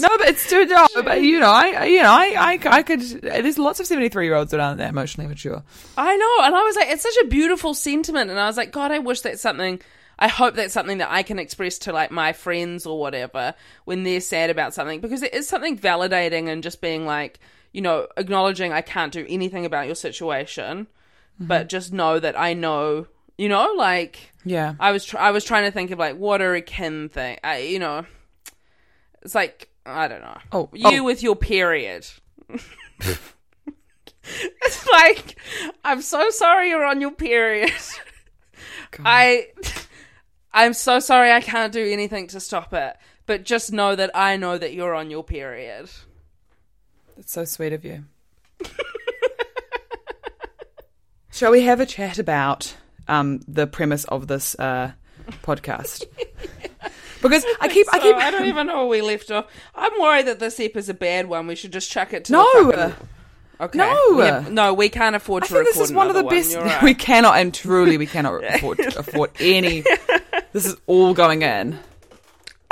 [0.00, 3.00] No, but it's too no, but you know, I, you know, I, I, I could.
[3.00, 5.62] There's lots of seventy-three year olds that aren't that emotionally mature.
[5.96, 8.72] I know, and I was like, it's such a beautiful sentiment, and I was like,
[8.72, 9.80] God, I wish that's something.
[10.22, 13.54] I hope that's something that I can express to like my friends or whatever
[13.86, 17.40] when they're sad about something because it is something validating and just being like,
[17.72, 21.46] you know, acknowledging I can't do anything about your situation, mm-hmm.
[21.46, 23.06] but just know that I know,
[23.38, 26.42] you know, like Yeah, I was tr- I was trying to think of like what
[26.42, 28.04] are a kin thing, I, you know,
[29.22, 30.38] it's like I don't know.
[30.52, 31.04] Oh, you oh.
[31.04, 32.06] with your period.
[34.22, 35.36] it's like
[35.84, 37.72] I'm so sorry you're on your period.
[39.04, 39.48] I
[40.52, 44.36] I'm so sorry I can't do anything to stop it, but just know that I
[44.36, 45.90] know that you're on your period.
[47.16, 48.04] that's so sweet of you.
[51.32, 52.74] Shall we have a chat about
[53.08, 54.92] um, the premise of this uh,
[55.42, 56.04] podcast?
[57.22, 59.46] Because I keep, I keep, I don't even know where we left off.
[59.74, 61.46] I'm worried that this ep is a bad one.
[61.46, 62.70] We should just chuck it to no.
[62.70, 62.94] the
[63.60, 63.76] Okay.
[63.76, 64.14] No.
[64.16, 66.20] We have- no, we can't afford I to think record this is one of the
[66.20, 66.56] another best.
[66.56, 66.82] Right.
[66.82, 69.84] We cannot, and truly, we cannot afford, afford any.
[70.52, 71.78] This is all going in.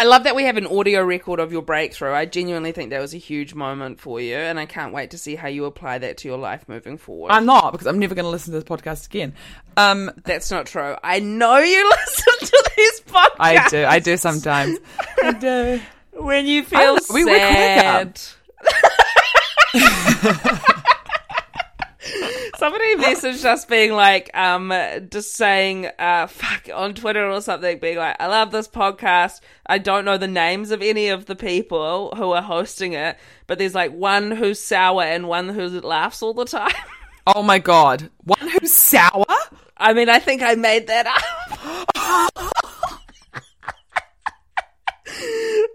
[0.01, 2.13] I love that we have an audio record of your breakthrough.
[2.13, 5.19] I genuinely think that was a huge moment for you, and I can't wait to
[5.19, 7.33] see how you apply that to your life moving forward.
[7.33, 9.35] I'm not because I'm never going to listen to this podcast again.
[9.77, 10.95] Um, That's not true.
[11.03, 13.37] I know you listen to these podcasts.
[13.41, 13.85] I do.
[13.85, 14.79] I do sometimes.
[15.23, 15.81] I do.
[16.13, 18.21] When you feel know, we- we sad.
[22.59, 24.71] Somebody messaged us being like, um,
[25.11, 29.41] just saying, uh, fuck, on Twitter or something, being like, I love this podcast.
[29.65, 33.17] I don't know the names of any of the people who are hosting it,
[33.47, 36.75] but there's like one who's sour and one who laughs all the time.
[37.37, 39.27] Oh my god, one who's sour.
[39.77, 41.23] I mean, I think I made that up.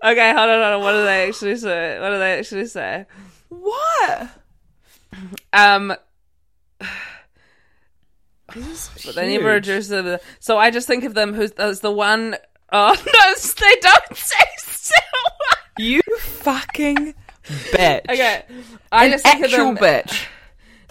[0.03, 0.81] okay, hold on, hold on.
[0.81, 1.99] What do they actually say?
[1.99, 3.05] What do they actually say?
[3.49, 4.29] What?
[5.53, 5.93] Um,
[9.05, 9.87] but they never huge.
[9.87, 10.17] them.
[10.39, 12.35] So I just think of them who's as the one
[12.71, 15.59] oh no, they don't say sour.
[15.77, 17.13] You fucking
[17.43, 18.01] bitch.
[18.09, 18.43] Okay,
[18.91, 20.03] I An just think actual of them.
[20.03, 20.25] bitch.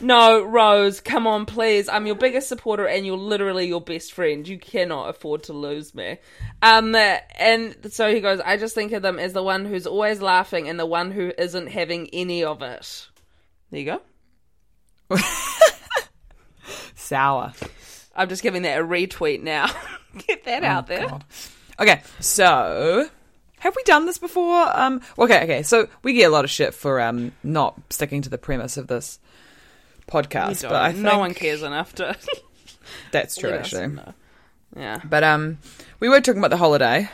[0.01, 1.89] No, Rose, come on, please.
[1.89, 4.49] I'm your biggest supporter, and you're literally your best friend.
[4.49, 6.19] You cannot afford to lose me.
[6.61, 8.41] Um, and so he goes.
[8.41, 11.33] I just think of them as the one who's always laughing and the one who
[11.39, 13.07] isn't having any of it.
[13.71, 14.01] There you
[15.11, 15.17] go.
[16.95, 17.53] Sour.
[18.15, 19.71] I'm just giving that a retweet now.
[20.27, 21.07] Get that out there.
[21.07, 21.25] Oh, God.
[21.81, 23.09] Okay, so
[23.61, 24.69] have we done this before?
[24.79, 25.63] Um, okay, okay.
[25.63, 28.89] So we get a lot of shit for um not sticking to the premise of
[28.89, 29.19] this
[30.07, 32.17] podcast, but I think no one cares enough to.
[33.13, 33.87] that's true actually.
[33.89, 34.15] know.
[34.77, 35.01] Yeah.
[35.05, 35.59] But um,
[36.01, 37.09] we were talking about the holiday.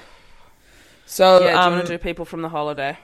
[1.07, 2.99] So Yeah, do you um, want to do people from the holiday?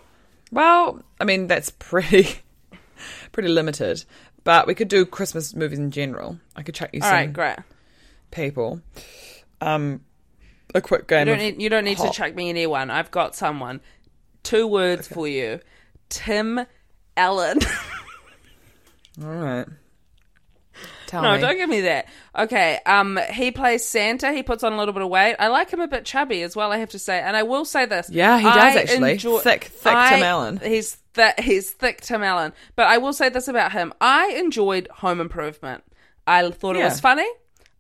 [0.51, 2.41] well, I mean that's pretty
[3.33, 4.05] pretty limited.
[4.45, 6.39] But we could do Christmas movies in general.
[6.55, 7.57] I could chuck you All some right, great.
[8.31, 8.81] people.
[9.61, 10.03] Um,
[10.75, 11.27] a quick You game.
[11.27, 12.91] don't of need, you don't need to chuck me anyone.
[12.91, 13.81] I've got someone.
[14.43, 15.61] Two words for you
[16.11, 16.61] Tim
[17.17, 17.59] Allen.
[19.23, 19.67] All right.
[21.07, 21.41] Tell no, me.
[21.41, 22.07] don't give me that.
[22.37, 24.33] Okay, um, he plays Santa.
[24.33, 25.37] He puts on a little bit of weight.
[25.39, 26.73] I like him a bit chubby as well.
[26.73, 28.09] I have to say, and I will say this.
[28.11, 29.13] Yeah, he does I actually.
[29.13, 30.61] enjoy- Thick, thick I- Tim Allen.
[30.65, 32.53] He's th- he's thick Tim Allen.
[32.77, 35.85] But I will say this about him: I enjoyed Home Improvement.
[36.27, 36.87] I thought it Yeah.
[36.89, 37.27] was funny.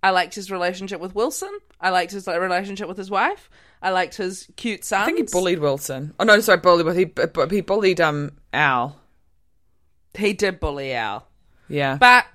[0.02, 1.50] I liked his relationship with Wilson.
[1.80, 3.48] I liked his relationship with his wife.
[3.80, 5.02] I liked his cute son.
[5.02, 6.14] I think he bullied Wilson.
[6.20, 6.84] Oh no, sorry, bullied.
[6.86, 8.96] But he but he bullied um Al.
[10.16, 11.26] He did bully Al.
[11.68, 11.96] Yeah.
[11.96, 12.26] But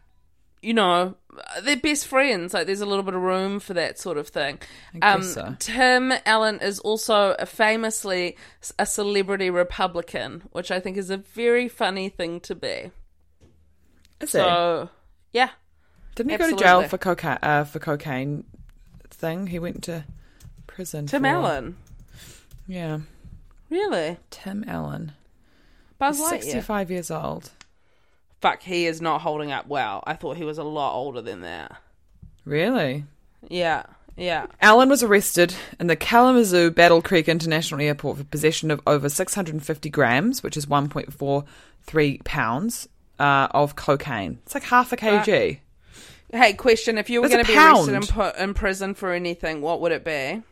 [0.62, 1.16] you know,
[1.64, 2.54] they're best friends.
[2.54, 4.60] Like there's a little bit of room for that sort of thing.
[5.02, 5.56] I Um, so.
[5.60, 8.36] Tim Allen is also a famously
[8.78, 12.92] a celebrity Republican, which I think is a very funny thing to be.
[14.20, 14.32] Is?
[14.32, 14.90] So
[15.32, 15.50] yeah,
[16.16, 17.38] Didn't he go to jail for cocaine?
[17.42, 18.44] Uh, for cocaine
[19.10, 19.48] thing.
[19.48, 20.04] He went to
[20.68, 21.08] prison.
[21.08, 21.78] Tim for- Allen,
[22.68, 23.00] Yeah.
[23.70, 25.14] really Tim Allen.
[25.98, 26.30] Buzz Lightyear.
[26.30, 27.52] Sixty-five years old.
[28.42, 30.04] Fuck, he is not holding up well.
[30.08, 31.76] I thought he was a lot older than that.
[32.46, 33.04] Really?
[33.48, 33.84] Yeah,
[34.16, 34.48] yeah.
[34.62, 39.90] Allen was arrested in the Kalamazoo Battle Creek International Airport for possession of over 650
[39.90, 42.88] grams, which is 1.43 pounds,
[43.20, 44.40] uh, of cocaine.
[44.46, 45.60] It's like half a kg.
[46.32, 49.62] Hey, question: If you were going to be arrested and put in prison for anything,
[49.62, 50.44] what would it be?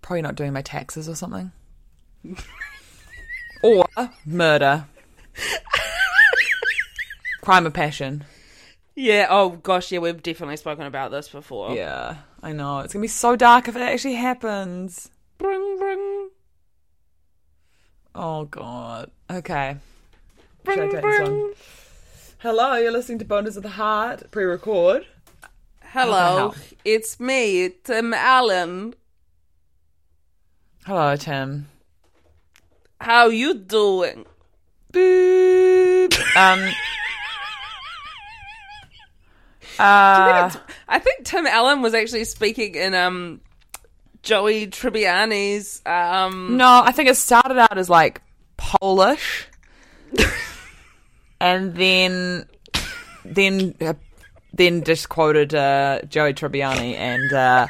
[0.00, 1.52] Probably not doing my taxes or something.
[3.62, 3.86] or
[4.24, 4.86] murder.
[7.48, 8.24] Crime of passion.
[8.94, 9.26] Yeah.
[9.30, 9.90] Oh gosh.
[9.90, 11.74] Yeah, we've definitely spoken about this before.
[11.74, 12.80] Yeah, I know.
[12.80, 15.10] It's going to be so dark if it actually happens.
[15.38, 16.28] Bring, bring,
[18.14, 19.10] Oh, God.
[19.30, 19.76] Okay.
[20.66, 21.52] Should I bring, this one?
[22.40, 25.06] Hello, you're listening to Boners of the Heart pre record.
[25.82, 26.52] Hello,
[26.84, 28.92] it's me, Tim Allen.
[30.84, 31.68] Hello, Tim.
[33.00, 34.26] How you doing?
[34.92, 36.36] Boop.
[36.36, 36.74] Um.
[39.78, 40.50] Uh,
[40.88, 43.40] I think Tim Allen was actually speaking in um
[44.22, 48.22] Joey Tribbiani's um no, I think it started out as like
[48.56, 49.46] Polish,
[51.40, 52.46] and then
[53.24, 53.94] then uh,
[54.52, 57.66] then just quoted uh, Joey Tribbiani, and uh,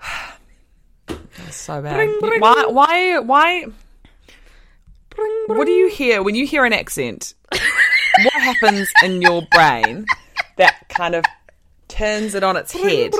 [1.50, 1.94] so bad.
[1.94, 2.40] Bring, bring.
[2.40, 2.66] Why?
[2.66, 3.18] Why?
[3.20, 3.66] Why?
[5.46, 7.34] What do you hear when you hear an accent?
[7.50, 10.06] what happens in your brain
[10.56, 11.24] that kind of
[11.88, 13.12] turns it on its head?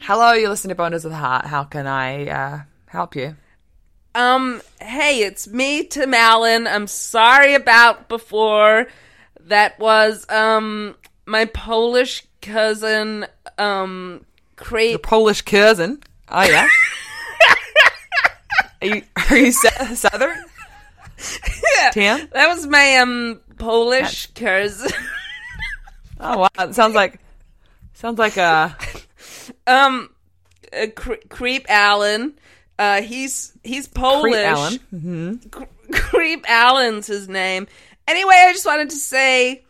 [0.00, 1.46] Hello, you're listening to Boners of the Heart.
[1.46, 3.36] How can I uh, help you?
[4.14, 6.66] Um, hey, it's me, Tim Allen.
[6.66, 8.86] I'm sorry about before.
[9.42, 13.26] That was um my Polish cousin
[13.56, 14.24] um
[14.56, 14.98] Your.
[14.98, 16.02] Polish cousin.
[16.28, 16.68] Oh yeah.
[18.82, 20.36] are you are you sou- southern?
[21.92, 22.28] Tim?
[22.32, 24.90] That was my um Polish cousin.
[26.20, 27.20] Oh wow, it sounds like
[27.94, 28.76] sounds like a
[29.66, 30.10] um
[30.72, 32.34] uh, Cre- creep Allen.
[32.78, 34.32] Uh, he's he's Polish.
[34.32, 35.40] Creep Allen.
[35.50, 37.66] Cre- Creep Allen's his name.
[38.06, 39.64] Anyway, I just wanted to say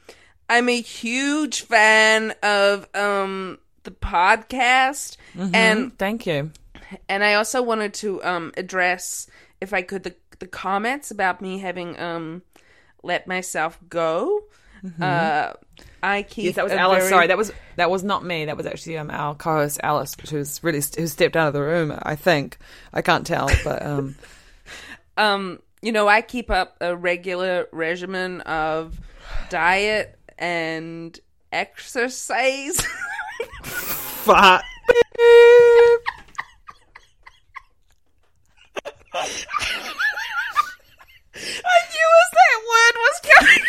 [0.49, 5.17] I'm a huge fan of um the podcast
[5.55, 6.51] and Thank you.
[7.09, 9.27] and I also wanted to um address
[9.61, 12.43] if I could the the comments about me having um
[13.03, 14.43] let myself go.
[15.01, 15.53] Uh
[16.03, 16.45] I keep.
[16.47, 16.99] Yes, that was Alice.
[16.99, 18.45] very- Sorry, that was that was not me.
[18.45, 21.97] That was actually um our co-host Alice, who's really who stepped out of the room.
[22.03, 22.59] I think
[22.93, 24.17] I can't tell, but um
[25.17, 28.99] um you know i keep up a regular regimen of
[29.49, 31.19] diet and
[31.53, 32.81] exercise
[33.63, 34.63] fuck.
[41.55, 43.65] i knew as that word was coming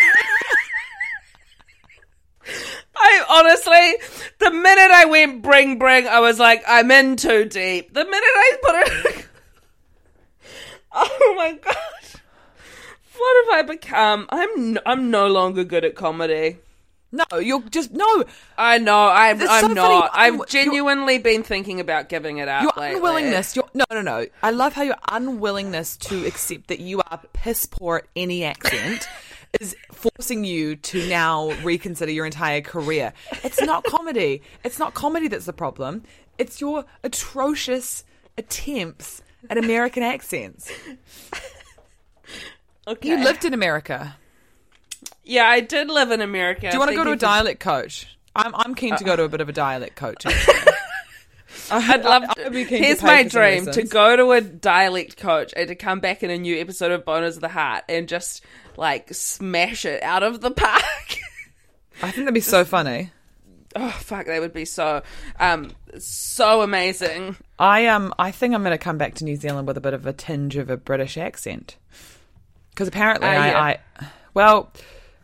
[2.98, 3.96] i honestly
[4.40, 8.14] the minute i went bring bring i was like i'm in too deep the minute
[8.24, 8.76] i put
[9.16, 9.26] it
[10.94, 11.76] oh my god
[13.18, 16.58] what have i become i'm n- i'm no longer good at comedy
[17.12, 18.24] No, you're just no.
[18.56, 19.10] I know.
[19.10, 20.12] I'm, It's I'm so not.
[20.14, 22.62] I'm- I've you're- genuinely been thinking about giving it up.
[22.62, 22.98] Your lately.
[22.98, 23.56] unwillingness.
[23.56, 24.28] Your no, no, no.
[24.44, 29.08] I love how your unwillingness to accept that you are piss poor at any accent
[29.60, 33.14] is forcing you to now reconsider your entire career.
[33.44, 34.42] It's not comedy.
[34.64, 36.04] It's not comedy that's the problem.
[36.38, 38.04] It's your atrocious
[38.38, 40.72] attempts at American accents.
[42.88, 43.10] Okay.
[43.10, 44.16] You lived in America.
[45.24, 46.62] Yeah, I did live in America.
[46.62, 48.16] Do you want to go to a Thank you for- dialect coach?
[48.36, 50.24] I'm I'm keen to go to a bit of a dialect coach.
[51.72, 52.46] I'd love to.
[52.46, 56.00] I'd be keen Here's my dream: to go to a dialect coach and to come
[56.00, 58.44] back in a new episode of Boners of the Heart and just
[58.80, 60.84] like smash it out of the park.
[62.02, 63.12] I think that'd be so funny.
[63.76, 65.04] oh fuck, that would be so,
[65.40, 67.36] um, so amazing.
[67.60, 69.94] I um I think I'm going to come back to New Zealand with a bit
[69.94, 71.76] of a tinge of a British accent
[72.72, 73.62] because apparently Ah, I, yeah.
[73.62, 73.78] I
[74.34, 74.72] well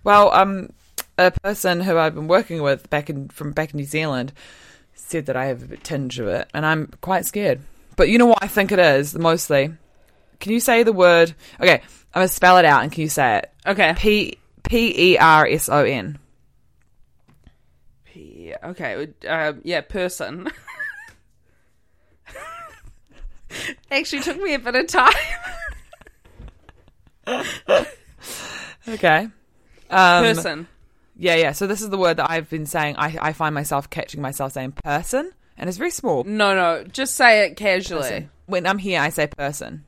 [0.03, 0.69] well um
[1.17, 4.33] a person who I've been working with back in from back in New Zealand
[4.95, 7.61] said that I have a bit tinge of it and I'm quite scared.
[7.95, 9.73] But you know what I think it is mostly.
[10.39, 11.33] Can you say the word?
[11.59, 11.81] Okay, I'm
[12.13, 13.51] gonna spell it out and can you say it?
[13.65, 13.93] Okay.
[13.97, 16.19] P P E R S O N.
[18.13, 19.07] Yeah, okay.
[19.27, 20.47] Um, yeah, person.
[23.91, 25.13] Actually, took me a bit of time.
[28.87, 29.27] Okay.
[29.89, 30.67] Um, person.
[31.17, 31.53] Yeah, yeah.
[31.53, 32.97] So this is the word that I've been saying.
[32.97, 36.23] I, I find myself catching myself saying person, and it's very small.
[36.23, 36.83] No, no.
[36.83, 38.01] Just say it casually.
[38.01, 38.29] Person.
[38.45, 39.85] When I'm here, I say person.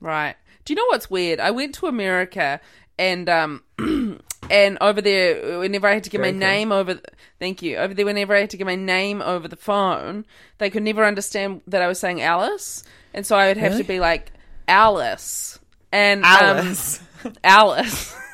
[0.00, 0.34] Right.
[0.64, 1.40] Do you know what's weird?
[1.40, 2.60] I went to America
[2.98, 3.62] and um
[4.50, 6.48] and over there whenever I had to give Very my cool.
[6.48, 7.04] name over th-
[7.38, 7.76] thank you.
[7.76, 10.24] Over there whenever I had to give my name over the phone,
[10.58, 12.84] they could never understand that I was saying Alice.
[13.14, 13.82] And so I would have Really?
[13.84, 14.32] to be like
[14.68, 15.58] Alice.
[15.92, 17.00] And Alice.
[17.24, 18.14] um, Alice.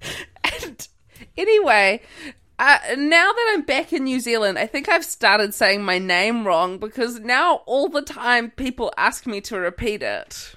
[0.62, 0.88] and
[1.36, 2.00] anyway,
[2.58, 6.46] uh, now that I'm back in New Zealand, I think I've started saying my name
[6.46, 10.53] wrong because now all the time people ask me to repeat it.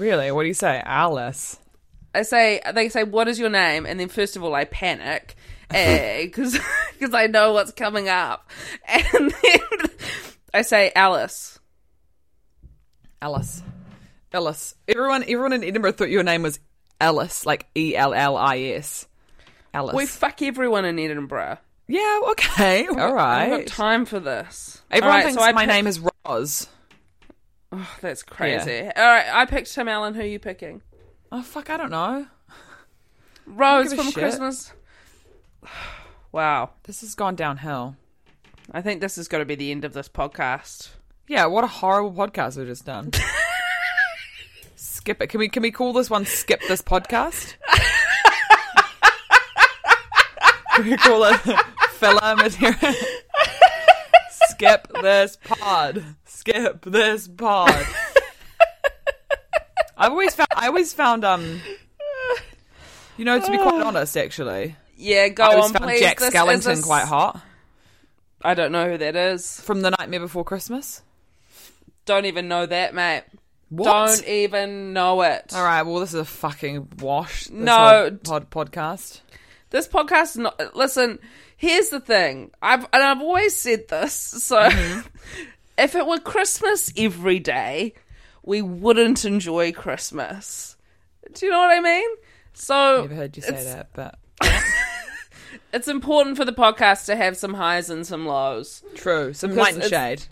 [0.00, 0.32] Really?
[0.32, 0.82] What do you say?
[0.84, 1.58] Alice.
[2.14, 5.36] I say they say what is your name, and then first of all I panic
[5.70, 6.58] eh, because
[6.98, 8.50] because I know what's coming up,
[8.88, 9.60] and then
[10.54, 11.58] I say Alice.
[13.22, 13.62] Alice.
[14.32, 14.74] Ellis.
[14.88, 16.58] Everyone, everyone in Edinburgh thought your name was
[17.00, 19.06] Alice, like E L L I S.
[19.74, 19.94] Alice.
[19.94, 21.58] We fuck everyone in Edinburgh.
[21.88, 22.20] yeah.
[22.30, 22.86] Okay.
[22.88, 23.36] All right.
[23.40, 24.80] I haven't got time for this.
[24.90, 26.68] Everyone right, thinks so my pick- name is Roz.
[27.72, 28.80] Oh, that's crazy.
[28.82, 30.14] All right, I picked Tim Allen.
[30.14, 30.82] Who are you picking?
[31.30, 31.70] Oh fuck!
[31.70, 32.26] I don't know.
[33.46, 34.14] Rose from shit.
[34.14, 34.72] Christmas.
[36.32, 37.96] Wow, This has gone downhill.
[38.70, 40.90] I think this is going to be the end of this podcast.
[41.26, 41.46] Yeah.
[41.46, 43.10] What a horrible podcast we've just done.
[44.76, 45.26] skip it.
[45.26, 45.48] Can we?
[45.48, 47.54] Can we call this one "Skip This Podcast"?
[50.76, 51.36] can we call it
[51.92, 52.94] filler material?
[54.50, 56.04] Skip this pod.
[56.40, 57.70] Skip this part.
[59.96, 60.48] I've always found.
[60.56, 61.24] I always found.
[61.24, 61.60] Um.
[63.18, 66.00] You know, to be quite honest, actually, Yeah, go I always on, found please.
[66.00, 67.42] Jack This Skellington quite hot
[68.42, 69.60] I don't know who that is.
[69.60, 71.02] from The Nightmare Before Christmas.
[72.06, 73.24] Don't even know that, mate.
[73.68, 73.84] What?
[73.84, 75.52] Don't even know it.
[75.54, 75.82] All right.
[75.82, 77.44] Well, this is a fucking wash.
[77.44, 77.76] this No.
[77.76, 78.10] whole
[78.40, 79.20] pod, podcast.
[79.68, 80.74] This podcast is not.
[80.74, 81.18] Listen,
[81.58, 82.50] here's the thing.
[82.62, 84.14] I've and I've always said this.
[84.14, 85.00] So, Mm-hmm.
[85.80, 87.94] if it were Christmas every day,
[88.42, 90.76] we wouldn't enjoy Christmas.
[91.32, 92.08] Do you know what I mean?
[92.54, 94.18] So Never heard you say that, but
[95.72, 98.82] It's important for the podcast to have some highs and some lows.
[98.96, 99.32] true.
[99.32, 100.24] Some light and shade.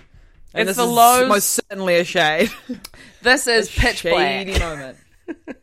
[0.54, 2.50] And it's this the is lows- most certainly a shade.
[3.22, 4.98] This is A pitch shady black moment.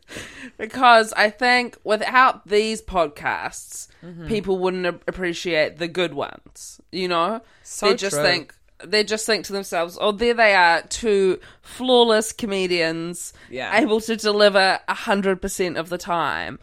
[0.58, 4.28] because I think without these podcasts, Mm-hmm.
[4.28, 6.80] people wouldn't appreciate the good ones.
[6.92, 8.22] You know, So they just true.
[8.24, 8.54] think
[8.84, 13.78] they just think to themselves, "Oh, there they are, two flawless comedians, Yeah.
[13.78, 16.58] able to deliver a hundred percent of the time."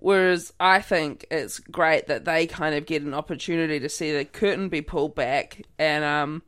[0.00, 4.24] Whereas I think it's great that they kind of get an opportunity to see the
[4.24, 6.42] curtain be pulled back and um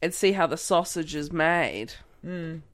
[0.00, 1.92] and see how the sausage is made.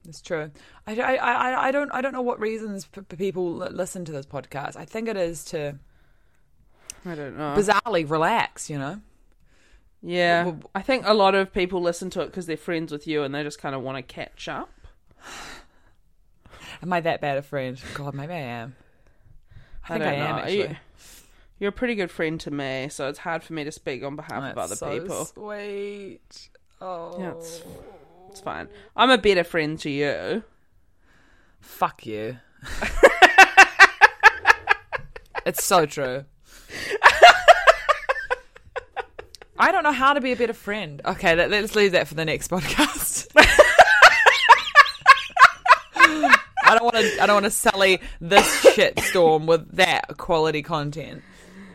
[0.07, 0.49] It's true.
[0.87, 4.11] I, I, I, I don't I don't know what reasons p- people li- listen to
[4.11, 4.75] this podcast.
[4.77, 5.75] I think it is to
[7.05, 7.53] I don't know.
[7.55, 8.69] bizarrely relax.
[8.69, 9.01] You know.
[10.05, 13.23] Yeah, I think a lot of people listen to it because they're friends with you
[13.23, 14.69] and they just kind of want to catch up.
[16.81, 17.79] Am I that bad a friend?
[17.93, 18.75] God, maybe I am.
[19.85, 20.41] I think I, am know.
[20.41, 20.57] actually.
[20.59, 20.75] You,
[21.59, 24.17] you're a pretty good friend to me, so it's hard for me to speak on
[24.17, 25.25] behalf of other so people.
[25.25, 26.49] Sweet.
[26.81, 27.83] Oh, Yeah, it's, oh.
[28.29, 28.67] it's fine.
[28.97, 30.43] I'm a better friend to you.
[31.61, 32.39] fuck you.
[35.45, 36.25] it's so true.
[39.57, 41.01] I don't know how to be a better friend.
[41.05, 43.27] Okay, let, let's leave that for the next podcast.
[46.65, 47.21] I don't want to.
[47.21, 51.21] I don't want to sully this shitstorm with that quality content.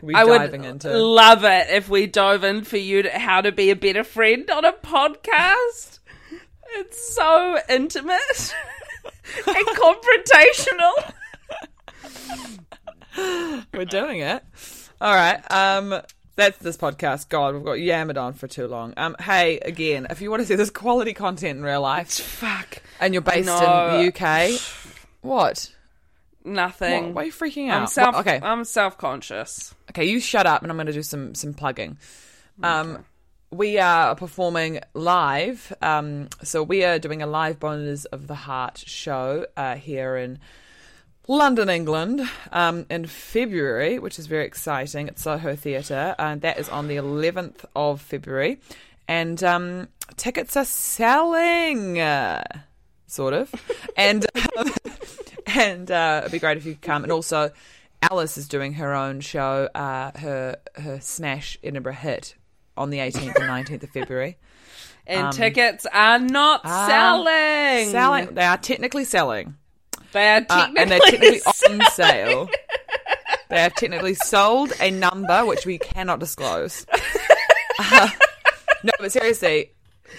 [0.00, 0.96] We I would into.
[0.96, 4.48] love it if we dove in for you to how to be a better friend
[4.50, 5.98] on a podcast.
[6.70, 8.54] It's so intimate
[9.46, 11.12] and confrontational.
[13.74, 14.42] We're doing it.
[15.00, 15.40] All right.
[15.50, 16.00] Um,
[16.38, 17.28] that's this podcast.
[17.28, 18.94] God, we've got yammered on for too long.
[18.96, 22.80] Um, hey, again, if you want to see this quality content in real life, Fuck.
[23.00, 24.58] and you're based in the UK,
[25.20, 25.74] what?
[26.44, 27.06] Nothing.
[27.06, 27.14] What?
[27.14, 27.80] Why are you freaking out?
[27.82, 28.14] I'm self.
[28.14, 29.74] What- okay, I'm self-conscious.
[29.90, 31.98] okay, you shut up, and I'm going to do some some plugging.
[32.62, 33.04] Um,
[33.50, 35.72] we are performing live.
[35.82, 40.38] Um, so we are doing a live Boners of the Heart show uh, here in
[41.30, 42.22] London, England,
[42.52, 46.96] um, in February, which is very exciting at Soho Theatre, and that is on the
[46.96, 48.60] 11th of February,
[49.06, 52.42] and um, tickets are selling, uh,
[53.06, 53.52] sort of,
[53.96, 54.24] and
[54.56, 54.72] um,
[55.46, 57.52] and uh, it'd be great if you could come, and also.
[58.00, 62.36] Alice is doing her own show, uh, her her smash Edinburgh hit
[62.76, 64.38] on the 18th and 19th of February.
[65.04, 67.90] And tickets are not selling.
[67.90, 69.56] Selling, they are technically selling.
[70.12, 71.80] They are Uh, technically, and they're technically selling.
[71.82, 72.50] on sale.
[73.50, 76.86] They have technically sold a number which we cannot disclose.
[77.80, 78.08] Uh,
[78.82, 79.70] no, but seriously,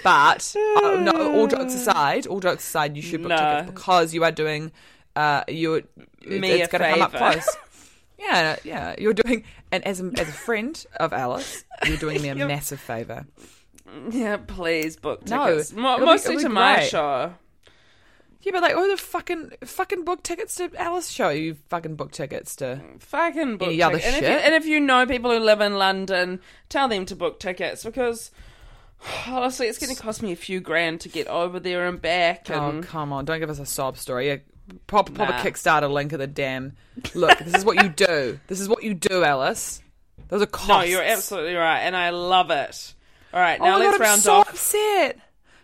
[0.01, 1.33] but uh, no.
[1.37, 3.37] All jokes aside, all jokes aside, you should book No.
[3.37, 4.71] tickets because you are doing.
[5.13, 5.83] Uh, you
[6.25, 7.57] Me it's going to come up close.
[8.17, 8.95] Yeah, yeah.
[8.97, 12.79] You're doing, and as a, as a friend of Alice, you're doing me a massive
[12.79, 13.25] favour.
[14.09, 15.73] Yeah, please book No, tickets.
[15.73, 16.89] Mo- mostly be to my great.
[16.89, 17.33] show.
[18.41, 21.29] Yeah, but like, oh, the fucking fucking book tickets to Alice show.
[21.29, 22.81] You fucking book tickets to.
[22.99, 24.15] Fucking book Any other tickets.
[24.15, 24.45] And if, you, shit?
[24.45, 28.31] and if you know people who live in London, tell them to book tickets because
[29.27, 32.49] honestly, it's going to cost me a few grand to get over there and back.
[32.49, 33.25] Oh come on!
[33.25, 34.27] Don't give us a sob story.
[34.29, 34.37] Yeah,
[34.87, 35.39] pop pop Nah.
[35.39, 36.73] a Kickstarter link at the damn.
[37.13, 38.39] Look, this is what you do.
[38.47, 39.81] This is what you do, Alice.
[40.29, 40.69] Those are costs.
[40.69, 42.93] no, you're absolutely right, and I love it.
[43.33, 44.49] All right, Oh now my let's I'm round so off.
[44.49, 45.19] upset.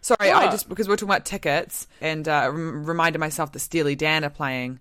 [0.05, 3.95] Sorry, I just because we're talking about tickets and uh, rem- reminded myself that Steely
[3.95, 4.79] Dan are playing,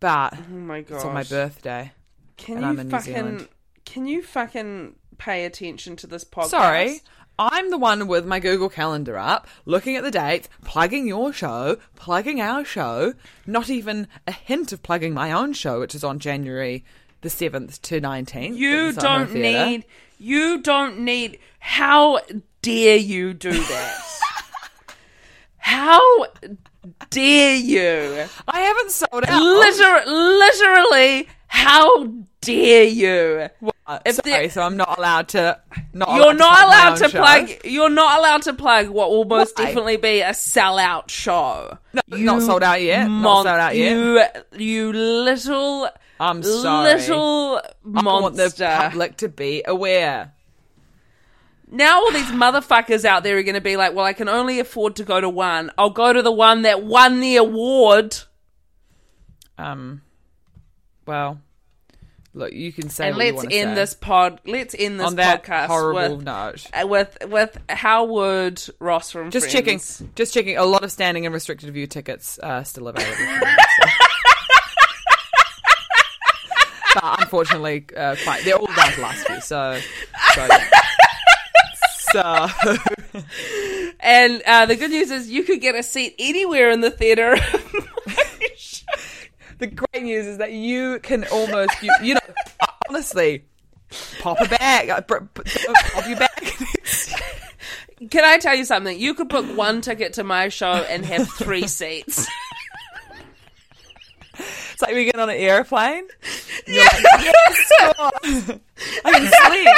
[0.00, 1.92] but Oh my god, it's on my birthday.
[2.36, 3.48] Can you fucking?
[3.84, 6.48] Can you fucking pay attention to this podcast?
[6.48, 7.02] Sorry.
[7.38, 11.76] I'm the one with my Google Calendar up, looking at the dates, plugging your show,
[11.94, 13.14] plugging our show,
[13.46, 16.84] not even a hint of plugging my own show, which is on January
[17.20, 18.56] the 7th to 19th.
[18.56, 19.66] You don't Theatre.
[19.66, 19.84] need.
[20.18, 21.38] You don't need.
[21.60, 22.18] How
[22.60, 24.04] dare you do that?
[25.68, 26.00] How
[27.10, 28.24] dare you?
[28.48, 29.42] I haven't sold out.
[29.42, 32.06] Liter- literally, how
[32.40, 33.48] dare you?
[34.06, 35.60] If Sorry, there- so I'm not allowed to.
[35.92, 37.18] Not You're allowed not to allowed to show.
[37.18, 37.50] plug.
[37.64, 39.66] You're not allowed to plug what will most Why?
[39.66, 41.76] definitely be a sellout show.
[41.92, 43.06] No, not sold out yet.
[43.08, 44.46] Not sold out yet.
[44.58, 45.88] You, you little,
[46.20, 46.94] I'm sorry.
[46.94, 48.08] little monster.
[48.08, 50.32] I want the public to be aware.
[51.70, 54.58] Now all these motherfuckers out there are going to be like, well, I can only
[54.58, 55.70] afford to go to one.
[55.76, 58.16] I'll go to the one that won the award.
[59.58, 60.02] Um.
[61.06, 61.40] Well,
[62.32, 63.74] look, you can say and let's end say.
[63.74, 64.40] this pod.
[64.46, 66.66] Let's end this on that podcast horrible with, note.
[66.72, 69.98] uh, with with Howard Ross from Just Friends.
[69.98, 70.12] checking.
[70.14, 70.56] Just checking.
[70.56, 73.16] A lot of standing and restricted view tickets are still available.
[73.16, 73.86] so.
[76.94, 79.40] but unfortunately, uh, quite they're all down to last few.
[79.40, 79.78] So,
[80.34, 80.48] so,
[82.12, 83.22] so
[84.00, 87.34] And uh, the good news is you could get a seat anywhere in the theater.
[89.58, 92.20] the great news is that you can almost, you, you know,
[92.88, 93.44] honestly,
[94.20, 96.54] pop a bag, uh, pop your bag.
[98.10, 98.96] Can I tell you something?
[98.96, 102.28] You could book one ticket to my show and have three seats.
[104.34, 106.06] It's like we get on an airplane.
[106.68, 107.72] You're like, yes.
[109.04, 109.68] I can sleep.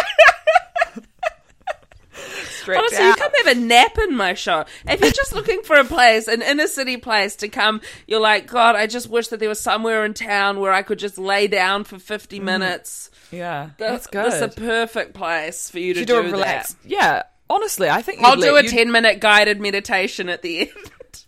[2.69, 4.65] Honestly, you come have a nap in my show.
[4.87, 8.47] If you're just looking for a place, an inner city place to come, you're like,
[8.47, 11.47] God, I just wish that there was somewhere in town where I could just lay
[11.47, 12.43] down for 50 mm.
[12.43, 13.11] minutes.
[13.31, 14.27] Yeah, Th- that's good.
[14.27, 16.33] This is a perfect place for you to you do, do a that.
[16.33, 16.77] relax.
[16.85, 20.61] Yeah, honestly, I think I'll do a let- you'd- 10 minute guided meditation at the
[20.61, 21.25] end.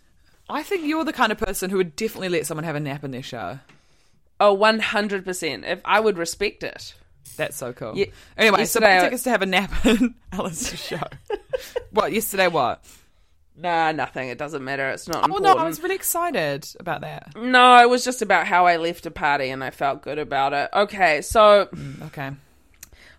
[0.49, 3.03] I think you're the kind of person who would definitely let someone have a nap
[3.03, 3.59] in their show.
[4.39, 5.63] Oh, 100%.
[5.65, 6.93] If I would respect it.
[7.37, 7.97] That's so cool.
[7.97, 11.01] Ye- anyway, yesterday so I- my tickets to have a nap in Alice's show.
[11.91, 12.47] what yesterday?
[12.47, 12.83] What?
[13.55, 14.29] Nah, nothing.
[14.29, 14.89] It doesn't matter.
[14.89, 15.55] It's not Oh important.
[15.57, 17.33] no, I was really excited about that.
[17.35, 20.53] No, it was just about how I left a party and I felt good about
[20.53, 20.69] it.
[20.73, 21.69] Okay, so
[22.03, 22.31] Okay.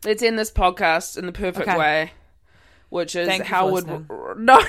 [0.05, 1.78] Let's end this podcast in the perfect Okay.
[1.78, 2.12] way,
[2.88, 4.07] which is Thank how would listening.
[4.44, 4.61] no.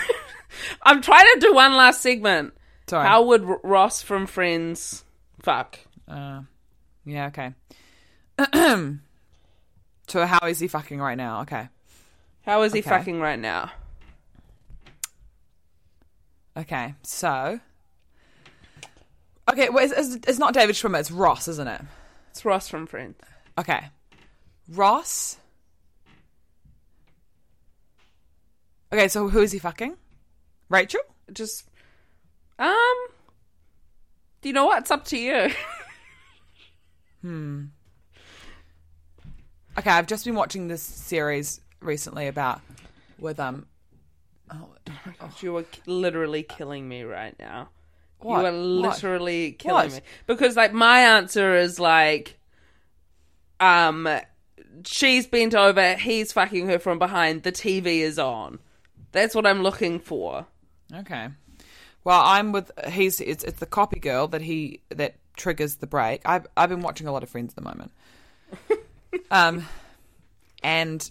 [0.83, 2.53] I'm trying to do one last segment.
[2.88, 3.05] Sorry.
[3.07, 5.03] How would Ross from Friends
[5.41, 5.79] fuck?
[6.07, 6.41] Uh,
[7.05, 7.53] yeah, okay.
[10.07, 11.41] so how is he fucking right now?
[11.41, 11.67] Okay.
[12.45, 12.89] How is he Okay.
[12.89, 13.71] fucking right now?
[16.57, 17.59] Okay, so.
[19.51, 21.81] Okay, well, it's, it's, it's not David Schwimmer, it's Ross, isn't it?
[22.31, 23.17] It's Ross from Friends.
[23.57, 23.89] Okay.
[24.69, 25.37] Ross.
[28.93, 29.97] Okay, so who is he fucking?
[30.69, 31.01] Rachel?
[31.33, 31.65] Just
[32.59, 32.95] um.
[34.41, 34.79] Do you know what?
[34.83, 35.49] It's up to you.
[39.78, 42.61] Okay, I've just been watching this series recently about
[43.19, 43.65] with um
[44.51, 44.69] oh,
[45.41, 47.69] you are literally killing me right now.
[48.19, 48.41] What?
[48.41, 48.53] You are What?
[48.53, 49.93] literally killing What?
[49.93, 52.38] me because, like, my answer is like,
[53.59, 54.07] um,
[54.86, 58.59] she's bent over, he's fucking her from behind, the TV is on.
[59.11, 60.45] That's what I'm looking for.
[60.93, 61.30] Okay.
[62.03, 66.21] Well, I'm with he's it's it's the copy girl that he that triggers the break.
[66.26, 67.91] I've I've been watching a lot of Friends at the moment.
[69.32, 69.66] um,
[70.63, 71.07] and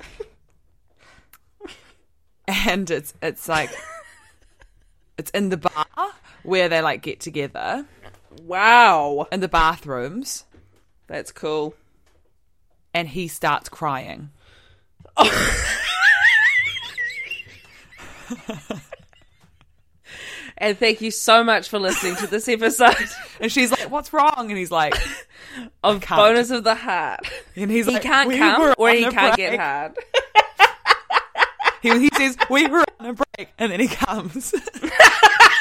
[2.49, 3.71] and it's it's like
[5.19, 5.87] it's in the bar
[6.43, 7.87] where they like get together
[8.43, 10.45] Wow, in the bathrooms,
[11.07, 11.75] that's cool.
[12.93, 14.31] and he starts crying.
[20.57, 22.95] And thank you so much for listening to this episode
[23.41, 24.95] And she's like, "What's wrong?" And he's like,
[25.83, 26.01] of.
[26.01, 27.27] Boners of the Heart.
[27.57, 29.97] And he's He like, can't "We come were or he can't break." get hard.
[31.83, 33.49] He, he says, We were on a break.
[33.59, 34.51] And then he comes.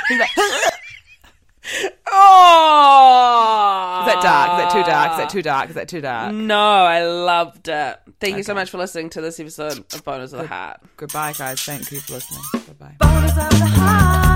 [0.08, 4.52] He's like, Is Oh, that dark?
[4.52, 5.12] Is that too dark?
[5.12, 5.70] Is that too dark?
[5.70, 6.34] Is that too dark?
[6.34, 8.00] No, I loved it.
[8.22, 10.80] Thank you so much for listening to this episode of Boners of the Heart.
[10.96, 11.62] Goodbye, guys.
[11.62, 12.42] Thank you for listening.
[12.80, 14.30] Bye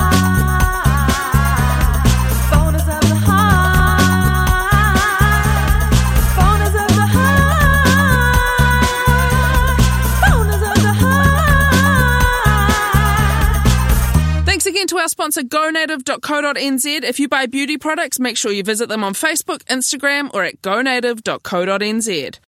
[14.78, 17.03] again to our sponsor, gonative.co.nz.
[17.03, 20.61] If you buy beauty products, make sure you visit them on Facebook, Instagram, or at
[20.61, 22.39] gonative.co.nz.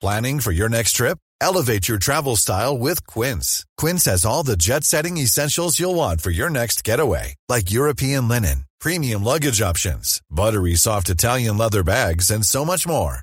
[0.00, 1.18] Planning for your next trip?
[1.40, 3.64] Elevate your travel style with Quince.
[3.76, 8.28] Quince has all the jet setting essentials you'll want for your next getaway, like European
[8.28, 13.22] linen, premium luggage options, buttery soft Italian leather bags, and so much more.